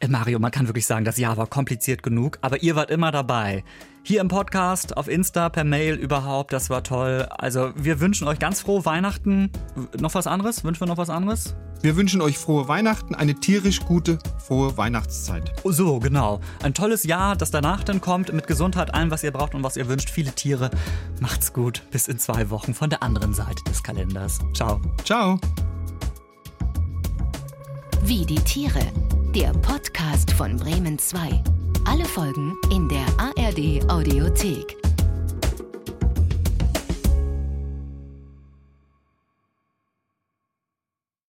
Äh, 0.00 0.08
Mario, 0.08 0.38
man 0.38 0.50
kann 0.50 0.66
wirklich 0.68 0.84
sagen, 0.84 1.06
das 1.06 1.16
Jahr 1.16 1.38
war 1.38 1.46
kompliziert 1.46 2.02
genug, 2.02 2.36
aber 2.42 2.62
ihr 2.62 2.76
wart 2.76 2.90
immer 2.90 3.10
dabei. 3.10 3.64
Hier 4.02 4.20
im 4.20 4.28
Podcast, 4.28 4.98
auf 4.98 5.08
Insta, 5.08 5.48
per 5.48 5.64
Mail 5.64 5.94
überhaupt, 5.94 6.52
das 6.52 6.68
war 6.68 6.82
toll. 6.82 7.26
Also 7.30 7.72
wir 7.74 8.00
wünschen 8.00 8.28
euch 8.28 8.38
ganz 8.38 8.60
frohe 8.60 8.84
Weihnachten. 8.84 9.50
Noch 9.98 10.14
was 10.14 10.26
anderes? 10.26 10.62
Wünschen 10.62 10.82
wir 10.82 10.88
noch 10.88 10.98
was 10.98 11.08
anderes? 11.08 11.54
Wir 11.80 11.96
wünschen 11.96 12.20
euch 12.20 12.36
frohe 12.36 12.68
Weihnachten, 12.68 13.14
eine 13.14 13.34
tierisch 13.34 13.80
gute, 13.80 14.18
frohe 14.46 14.76
Weihnachtszeit. 14.76 15.54
Oh, 15.62 15.72
So, 15.72 16.00
genau. 16.00 16.40
Ein 16.62 16.74
tolles 16.74 17.04
Jahr, 17.04 17.34
das 17.34 17.50
danach 17.50 17.82
dann 17.82 18.02
kommt, 18.02 18.30
mit 18.30 18.46
Gesundheit, 18.46 18.92
allem, 18.94 19.10
was 19.10 19.24
ihr 19.24 19.32
braucht 19.32 19.54
und 19.54 19.62
was 19.62 19.78
ihr 19.78 19.88
wünscht. 19.88 20.10
Viele 20.10 20.32
Tiere. 20.32 20.70
Macht's 21.20 21.54
gut. 21.54 21.82
Bis 21.90 22.08
in 22.08 22.18
zwei 22.18 22.50
Wochen 22.50 22.74
von 22.74 22.90
der 22.90 23.02
anderen 23.02 23.32
Seite 23.32 23.64
des 23.64 23.82
Kalenders. 23.82 24.38
Ciao. 24.52 24.82
Ciao. 25.04 25.40
Wie 28.04 28.26
die 28.26 28.34
Tiere. 28.34 28.80
Der 29.32 29.52
Podcast 29.52 30.32
von 30.32 30.56
Bremen 30.56 30.98
2. 30.98 31.40
Alle 31.84 32.04
Folgen 32.04 32.56
in 32.72 32.88
der 32.88 33.06
ARD 33.16 33.88
Audiothek. 33.88 34.81